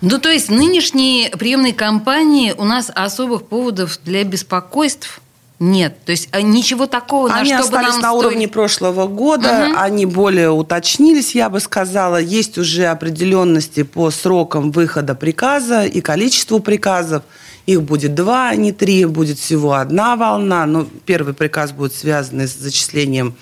Ну, 0.00 0.18
то 0.18 0.30
есть 0.30 0.50
нынешние 0.50 1.30
приемные 1.30 1.74
кампании 1.74 2.54
у 2.56 2.64
нас 2.64 2.90
особых 2.94 3.46
поводов 3.46 3.98
для 4.04 4.24
беспокойств 4.24 5.20
нет, 5.62 5.98
то 6.06 6.12
есть 6.12 6.30
э, 6.32 6.40
ничего 6.40 6.86
такого, 6.86 7.30
они 7.30 7.52
на 7.52 7.58
что 7.58 7.66
остались 7.66 7.92
нам 7.92 8.00
на 8.00 8.08
стоит... 8.08 8.24
уровне 8.24 8.48
прошлого 8.48 9.06
года, 9.06 9.66
угу. 9.68 9.78
они 9.78 10.06
более 10.06 10.50
уточнились, 10.50 11.34
я 11.34 11.50
бы 11.50 11.60
сказала, 11.60 12.16
есть 12.16 12.56
уже 12.56 12.86
определенности 12.86 13.82
по 13.82 14.10
срокам 14.10 14.70
выхода 14.70 15.14
приказа 15.14 15.84
и 15.84 16.00
количеству 16.00 16.60
приказов. 16.60 17.24
Их 17.66 17.82
будет 17.82 18.14
два, 18.14 18.48
а 18.48 18.56
не 18.56 18.72
три, 18.72 19.04
будет 19.04 19.38
всего 19.38 19.74
одна 19.74 20.16
волна. 20.16 20.64
Но 20.64 20.86
первый 21.04 21.34
приказ 21.34 21.72
будет 21.72 21.94
связан 21.94 22.40
с 22.40 22.56
зачислением 22.56 23.36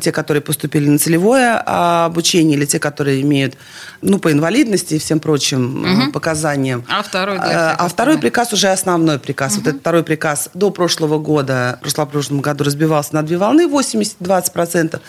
те, 0.00 0.12
которые 0.12 0.42
поступили 0.42 0.88
на 0.88 0.98
целевое 0.98 1.56
обучение, 1.56 2.56
или 2.56 2.64
те, 2.64 2.78
которые 2.78 3.20
имеют, 3.22 3.56
ну, 4.00 4.18
по 4.18 4.32
инвалидности 4.32 4.94
и 4.94 4.98
всем 4.98 5.20
прочим 5.20 5.82
угу. 5.82 6.12
показаниям. 6.12 6.84
А 6.88 7.02
второй, 7.02 7.38
да, 7.38 7.74
А 7.78 7.88
второй 7.88 8.18
приказ 8.18 8.52
уже 8.52 8.68
основной 8.68 9.18
приказ. 9.18 9.52
Угу. 9.52 9.60
Вот 9.60 9.68
этот 9.68 9.80
второй 9.80 10.02
приказ 10.02 10.50
до 10.54 10.70
прошлого 10.70 11.18
года, 11.18 11.78
в 11.82 12.06
прошлом 12.06 12.40
году 12.40 12.64
разбивался 12.64 13.14
на 13.14 13.22
две 13.22 13.36
волны, 13.36 13.66
80-20%. 13.66 15.00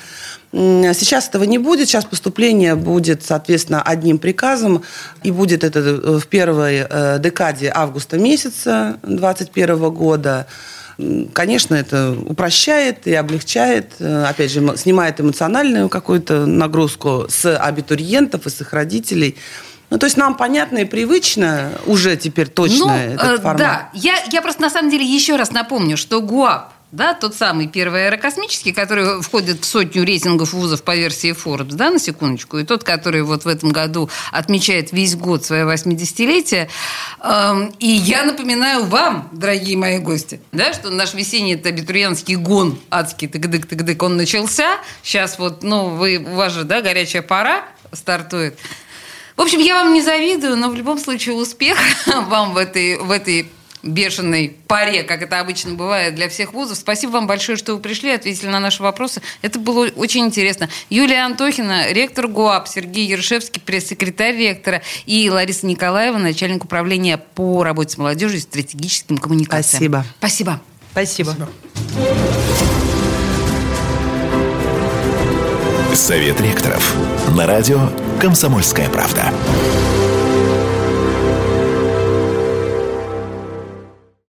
Сейчас 0.53 1.27
этого 1.27 1.45
не 1.45 1.57
будет. 1.57 1.87
Сейчас 1.87 2.05
поступление 2.05 2.75
будет, 2.75 3.23
соответственно, 3.23 3.81
одним 3.81 4.19
приказом. 4.19 4.83
И 5.23 5.31
будет 5.31 5.63
это 5.63 6.19
в 6.19 6.27
первой 6.27 6.85
э, 6.87 7.19
декаде 7.19 7.71
августа 7.73 8.19
месяца 8.19 8.97
2021 9.01 9.89
года. 9.89 10.45
Конечно, 11.33 11.75
это 11.75 12.11
упрощает 12.11 13.07
и 13.07 13.13
облегчает, 13.13 13.93
э, 13.99 14.25
опять 14.25 14.51
же, 14.51 14.77
снимает 14.77 15.19
эмоциональную 15.19 15.89
какую-то 15.89 16.45
нагрузку 16.45 17.25
с 17.29 17.55
абитуриентов 17.57 18.45
и 18.45 18.49
с 18.49 18.61
их 18.61 18.73
родителей. 18.73 19.37
Ну, 19.89 19.99
то 19.99 20.05
есть 20.05 20.17
нам 20.17 20.35
понятно 20.35 20.79
и 20.79 20.85
привычно 20.85 21.71
уже 21.85 22.15
теперь 22.17 22.47
точно 22.47 22.85
ну, 22.87 22.93
этот 22.93 23.39
э, 23.39 23.41
формат. 23.41 23.57
Да, 23.57 23.89
я, 23.93 24.15
я 24.31 24.41
просто 24.41 24.61
на 24.61 24.69
самом 24.69 24.89
деле 24.89 25.05
еще 25.05 25.35
раз 25.35 25.51
напомню, 25.51 25.97
что 25.97 26.21
ГУАП 26.21 26.72
да, 26.93 27.15
тот 27.15 27.33
самый 27.33 27.67
первый 27.67 28.05
аэрокосмический, 28.05 28.71
который 28.71 29.21
входит 29.23 29.61
в 29.61 29.65
сотню 29.65 30.05
рейтингов 30.05 30.53
вузов 30.53 30.83
по 30.83 30.95
версии 30.95 31.31
Forbes, 31.31 31.73
да, 31.73 31.89
на 31.89 31.97
секундочку, 31.97 32.59
и 32.59 32.63
тот, 32.63 32.83
который 32.83 33.23
вот 33.23 33.45
в 33.45 33.47
этом 33.47 33.71
году 33.71 34.11
отмечает 34.31 34.91
весь 34.91 35.15
год 35.15 35.43
свое 35.43 35.65
80-летие. 35.65 36.69
Эм, 37.19 37.73
и 37.79 37.87
я 37.87 38.23
напоминаю 38.23 38.85
вам, 38.85 39.27
дорогие 39.31 39.75
мои 39.75 39.97
гости, 39.97 40.39
да, 40.51 40.71
что 40.71 40.91
наш 40.91 41.15
весенний 41.15 41.55
абитуриентский 41.55 42.35
гон 42.35 42.79
адский 42.91 43.27
тыгдык-тыгдык, 43.27 44.03
он 44.05 44.15
начался. 44.15 44.77
Сейчас 45.01 45.39
вот, 45.39 45.63
ну, 45.63 45.89
вы, 45.89 46.17
у 46.17 46.35
вас 46.35 46.53
же, 46.53 46.63
да, 46.63 46.81
горячая 46.81 47.23
пора 47.23 47.65
стартует. 47.91 48.59
В 49.35 49.41
общем, 49.41 49.59
я 49.59 49.83
вам 49.83 49.95
не 49.95 50.03
завидую, 50.03 50.57
но 50.57 50.69
в 50.69 50.75
любом 50.75 50.99
случае 50.99 51.33
успех 51.33 51.75
вам 52.05 52.53
в 52.53 52.57
этой, 52.57 52.99
в 52.99 53.09
этой 53.09 53.49
бешеной 53.83 54.55
паре, 54.67 55.03
как 55.03 55.21
это 55.21 55.39
обычно 55.39 55.73
бывает 55.73 56.15
для 56.15 56.29
всех 56.29 56.53
вузов. 56.53 56.77
Спасибо 56.77 57.11
вам 57.11 57.27
большое, 57.27 57.57
что 57.57 57.75
вы 57.75 57.81
пришли, 57.81 58.11
ответили 58.11 58.47
на 58.47 58.59
наши 58.59 58.81
вопросы. 58.81 59.21
Это 59.41 59.59
было 59.59 59.87
очень 59.95 60.25
интересно. 60.25 60.69
Юлия 60.89 61.25
Антохина, 61.25 61.91
ректор 61.91 62.27
ГУАП, 62.27 62.67
Сергей 62.67 63.05
Ершевский, 63.07 63.61
пресс-секретарь 63.61 64.37
ректора, 64.37 64.81
и 65.05 65.29
Лариса 65.29 65.67
Николаева, 65.67 66.17
начальник 66.17 66.63
управления 66.63 67.17
по 67.17 67.63
работе 67.63 67.93
с 67.93 67.97
молодежью 67.97 68.39
и 68.39 68.41
стратегическим 68.41 69.17
коммуникациям. 69.17 69.77
Спасибо. 69.77 70.05
Спасибо. 70.19 70.61
Спасибо. 70.91 71.49
Совет 75.93 76.39
ректоров. 76.41 76.95
На 77.35 77.45
радио 77.45 77.89
«Комсомольская 78.19 78.89
правда». 78.89 79.31